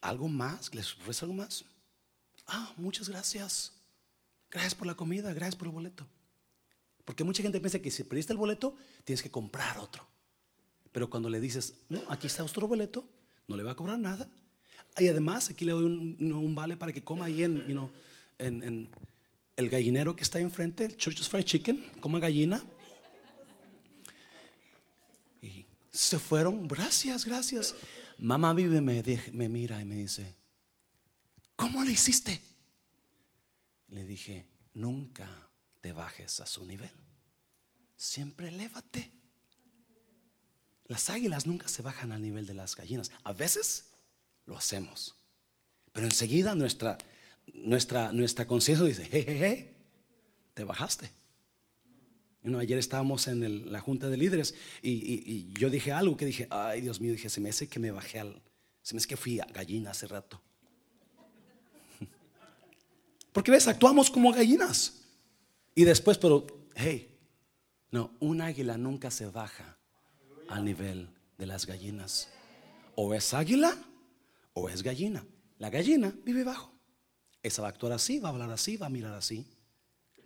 ¿Algo 0.00 0.28
más? 0.28 0.74
¿Les 0.74 0.94
ofrece 0.94 1.24
algo 1.24 1.34
más? 1.34 1.64
Ah, 2.46 2.72
muchas 2.76 3.08
gracias. 3.08 3.72
Gracias 4.50 4.74
por 4.74 4.86
la 4.86 4.94
comida, 4.94 5.32
gracias 5.32 5.56
por 5.56 5.68
el 5.68 5.74
boleto. 5.74 6.06
Porque 7.04 7.24
mucha 7.24 7.42
gente 7.42 7.60
piensa 7.60 7.80
que 7.80 7.90
si 7.90 8.04
perdiste 8.04 8.32
el 8.32 8.38
boleto, 8.38 8.76
tienes 9.04 9.22
que 9.22 9.30
comprar 9.30 9.78
otro. 9.78 10.06
Pero 10.92 11.08
cuando 11.08 11.30
le 11.30 11.40
dices, 11.40 11.74
no, 11.88 12.02
aquí 12.08 12.26
está 12.26 12.44
otro 12.44 12.68
boleto, 12.68 13.08
no 13.48 13.56
le 13.56 13.62
va 13.62 13.72
a 13.72 13.76
cobrar 13.76 13.98
nada. 13.98 14.28
Y 14.98 15.08
además, 15.08 15.50
aquí 15.50 15.64
le 15.64 15.72
doy 15.72 15.84
un, 15.84 16.54
vale 16.54 16.76
para 16.76 16.92
que 16.92 17.02
coma 17.02 17.26
ahí 17.26 17.42
en, 17.42 18.88
el 19.56 19.68
gallinero 19.68 20.16
que 20.16 20.22
está 20.22 20.40
enfrente, 20.40 20.84
el 20.84 20.96
Church's 20.96 21.28
Fried 21.28 21.44
Chicken, 21.44 21.84
coma 22.00 22.18
gallina. 22.18 22.62
Y 25.40 25.66
se 25.90 26.18
fueron, 26.18 26.66
gracias, 26.68 27.24
gracias. 27.24 27.74
Mamá 28.18 28.52
vive, 28.54 28.80
me, 28.80 29.02
me 29.32 29.48
mira 29.48 29.80
y 29.80 29.84
me 29.84 29.96
dice, 29.96 30.34
¿cómo 31.56 31.82
le 31.84 31.92
hiciste? 31.92 32.40
Le 33.88 34.04
dije, 34.04 34.46
nunca 34.74 35.28
te 35.80 35.92
bajes 35.92 36.40
a 36.40 36.46
su 36.46 36.64
nivel. 36.64 36.90
Siempre 37.96 38.48
elévate. 38.48 39.21
Las 40.92 41.10
águilas 41.10 41.46
nunca 41.46 41.68
se 41.68 41.82
bajan 41.82 42.12
al 42.12 42.22
nivel 42.22 42.46
de 42.46 42.54
las 42.54 42.76
gallinas. 42.76 43.10
A 43.24 43.32
veces 43.32 43.86
lo 44.46 44.56
hacemos. 44.56 45.16
Pero 45.92 46.06
enseguida 46.06 46.54
nuestra, 46.54 46.98
nuestra, 47.54 48.12
nuestra 48.12 48.46
conciencia 48.46 48.86
dice, 48.86 49.08
hey, 49.10 49.24
hey, 49.26 49.38
hey, 49.40 49.76
te 50.54 50.64
bajaste 50.64 51.10
ayer 52.58 52.78
estábamos 52.78 53.28
en 53.28 53.70
la 53.72 53.80
junta 53.80 54.08
de 54.08 54.16
líderes 54.16 54.54
y, 54.82 55.52
yo 55.58 55.70
dije 55.70 55.92
algo 55.92 56.16
que 56.16 56.26
dije, 56.26 56.46
ay 56.50 56.80
Dios 56.80 57.00
mío, 57.00 57.12
dije, 57.12 57.28
se 57.28 57.40
me 57.40 57.50
hace 57.50 57.68
que 57.68 57.78
me 57.78 57.90
bajé 57.90 58.20
al, 58.20 58.42
se 58.82 58.94
me 58.94 58.98
hace 58.98 59.08
que 59.08 59.16
fui 59.16 59.40
a 59.40 59.44
gallina 59.44 59.90
hace 59.90 60.06
rato. 60.06 60.40
Porque 63.32 63.50
ves, 63.50 63.68
actuamos 63.68 64.10
como 64.10 64.32
gallinas. 64.32 65.02
Y 65.74 65.84
después, 65.84 66.18
pero, 66.18 66.46
hey, 66.74 67.16
no, 67.90 68.12
un 68.20 68.40
águila 68.40 68.76
nunca 68.76 69.10
se 69.10 69.26
baja 69.26 69.78
al 70.52 70.64
nivel 70.64 71.08
de 71.38 71.46
las 71.46 71.66
gallinas. 71.66 72.28
O 72.94 73.14
es 73.14 73.32
águila 73.34 73.76
o 74.52 74.68
es 74.68 74.82
gallina. 74.82 75.24
La 75.58 75.70
gallina 75.70 76.14
vive 76.24 76.44
bajo. 76.44 76.72
Esa 77.42 77.62
va 77.62 77.68
a 77.68 77.70
actuar 77.70 77.92
así, 77.92 78.18
va 78.18 78.28
a 78.28 78.32
hablar 78.32 78.50
así, 78.50 78.76
va 78.76 78.86
a 78.86 78.90
mirar 78.90 79.14
así, 79.14 79.46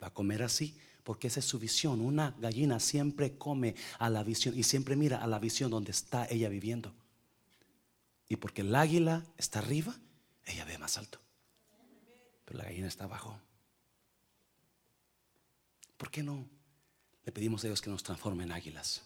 va 0.02 0.08
a 0.08 0.12
comer 0.12 0.42
así 0.42 0.78
porque 1.02 1.28
esa 1.28 1.40
es 1.40 1.46
su 1.46 1.58
visión. 1.58 2.00
Una 2.00 2.34
gallina 2.38 2.80
siempre 2.80 3.38
come 3.38 3.74
a 3.98 4.10
la 4.10 4.24
visión 4.24 4.58
y 4.58 4.64
siempre 4.64 4.96
mira 4.96 5.22
a 5.22 5.26
la 5.26 5.38
visión 5.38 5.70
donde 5.70 5.92
está 5.92 6.26
ella 6.28 6.48
viviendo. 6.48 6.92
Y 8.28 8.36
porque 8.36 8.62
el 8.62 8.74
águila 8.74 9.24
está 9.38 9.60
arriba, 9.60 9.94
ella 10.44 10.64
ve 10.64 10.76
más 10.78 10.98
alto. 10.98 11.20
Pero 12.44 12.58
la 12.58 12.64
gallina 12.64 12.88
está 12.88 13.04
abajo. 13.04 13.38
¿Por 15.96 16.10
qué 16.10 16.22
no 16.22 16.44
le 17.24 17.32
pedimos 17.32 17.62
a 17.64 17.68
Dios 17.68 17.80
que 17.80 17.88
nos 17.88 18.02
transforme 18.02 18.42
en 18.42 18.52
águilas? 18.52 19.02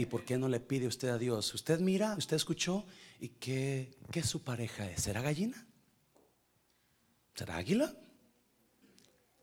¿Y 0.00 0.06
por 0.06 0.24
qué 0.24 0.38
no 0.38 0.48
le 0.48 0.60
pide 0.60 0.86
usted 0.86 1.08
a 1.08 1.18
Dios? 1.18 1.52
Usted 1.52 1.78
mira, 1.78 2.14
usted 2.16 2.34
escuchó, 2.34 2.86
¿y 3.20 3.28
qué, 3.28 3.98
qué 4.10 4.22
su 4.22 4.42
pareja 4.42 4.90
es? 4.90 5.02
¿Será 5.02 5.20
gallina? 5.20 5.66
¿Será 7.34 7.58
águila? 7.58 7.94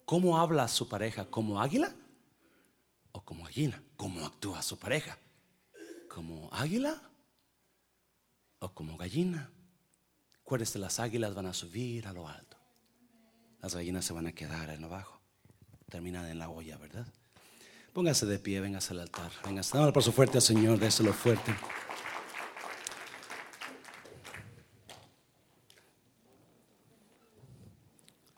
¿Cómo 0.04 0.40
habla 0.40 0.68
su 0.68 0.90
pareja? 0.90 1.26
¿Como 1.30 1.62
águila 1.62 1.96
o 3.12 3.24
como 3.24 3.44
gallina? 3.44 3.84
¿Cómo 3.98 4.26
actúa 4.26 4.64
su 4.64 4.80
pareja? 4.80 5.20
¿Como 6.10 6.50
águila 6.52 7.04
o 8.58 8.74
como 8.74 8.98
gallina? 8.98 9.52
Acuérdese, 10.42 10.80
las 10.80 11.00
águilas 11.00 11.36
van 11.36 11.46
a 11.46 11.54
subir 11.54 12.08
a 12.08 12.14
lo 12.14 12.28
alto. 12.28 12.58
Las 13.62 13.76
gallinas 13.76 14.06
se 14.06 14.14
van 14.14 14.26
a 14.26 14.34
quedar 14.34 14.72
en 14.72 14.82
lo 14.82 14.90
bajo. 14.90 15.22
Terminan 15.88 16.26
en 16.26 16.40
la 16.40 16.50
olla, 16.50 16.78
¿verdad? 16.78 17.06
Póngase 17.98 18.28
de 18.28 18.38
pie, 18.38 18.62
véngase 18.62 18.94
al 18.94 19.00
altar. 19.00 19.32
Venga, 19.44 19.64
dame 19.74 19.92
por 19.92 20.04
su 20.04 20.12
fuerte 20.12 20.38
al 20.38 20.44
Señor, 20.44 20.78
déselo 20.78 21.12
fuerte. 21.14 21.52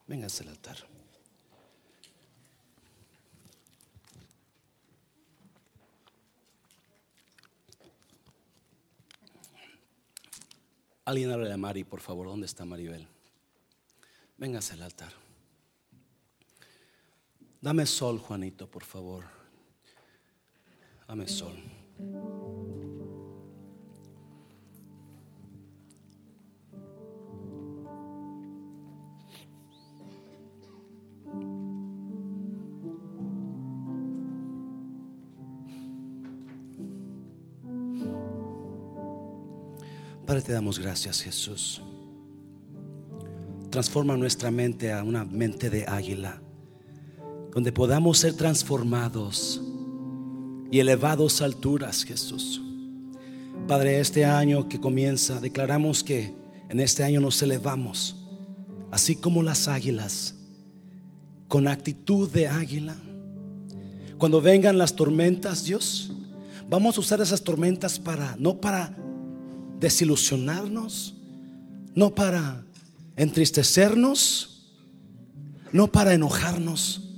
Véngase 0.07 0.43
al 0.43 0.49
altar. 0.51 0.78
Alguien 11.03 11.32
habla 11.32 11.53
a 11.53 11.57
Mari, 11.57 11.84
por 11.84 11.99
favor. 11.99 12.28
¿Dónde 12.28 12.45
está 12.45 12.64
Maribel? 12.64 13.05
Véngase 14.38 14.76
al 14.76 14.84
altar. 14.84 15.12
Dame 17.60 17.86
sol, 17.86 18.20
Juanito, 18.20 18.72
por 18.72 18.86
favor. 18.86 19.39
Dame 21.10 21.28
sol. 21.28 21.55
Padre, 40.28 40.43
te 40.43 40.53
damos 40.53 40.78
gracias, 40.78 41.24
Jesús. 41.24 41.82
Transforma 43.72 44.16
nuestra 44.16 44.51
mente 44.51 44.93
a 44.93 45.03
una 45.03 45.26
mente 45.26 45.72
de 45.72 45.88
águila. 45.88 46.39
donde 47.51 47.72
podamos 47.72 48.20
ser 48.20 48.36
transformados 48.36 49.60
y 50.72 50.80
elevados 50.80 51.42
alturas, 51.42 52.04
Jesús. 52.04 52.62
Padre, 53.68 54.00
este 54.00 54.26
año 54.26 54.68
que 54.68 54.80
comienza, 54.80 55.40
declaramos 55.40 56.04
que 56.04 56.34
en 56.70 56.80
este 56.80 57.04
año 57.04 57.22
nos 57.22 57.42
elevamos, 57.42 58.16
así 58.92 59.16
como 59.16 59.44
las 59.44 59.68
águilas, 59.68 60.36
con 61.48 61.68
actitud 61.68 62.30
de 62.32 62.48
águila. 62.48 62.96
Cuando 64.18 64.42
vengan 64.42 64.78
las 64.78 64.96
tormentas, 64.96 65.66
Dios, 65.66 66.12
vamos 66.70 66.98
a 66.98 67.00
usar 67.00 67.22
esas 67.22 67.44
tormentas 67.44 68.00
para, 68.00 68.36
no 68.38 68.60
para 68.60 68.96
desilusionarnos, 69.80 71.16
no 71.96 72.14
para 72.14 72.64
entristecernos, 73.16 74.78
no 75.72 75.92
para 75.92 76.14
enojarnos, 76.14 77.09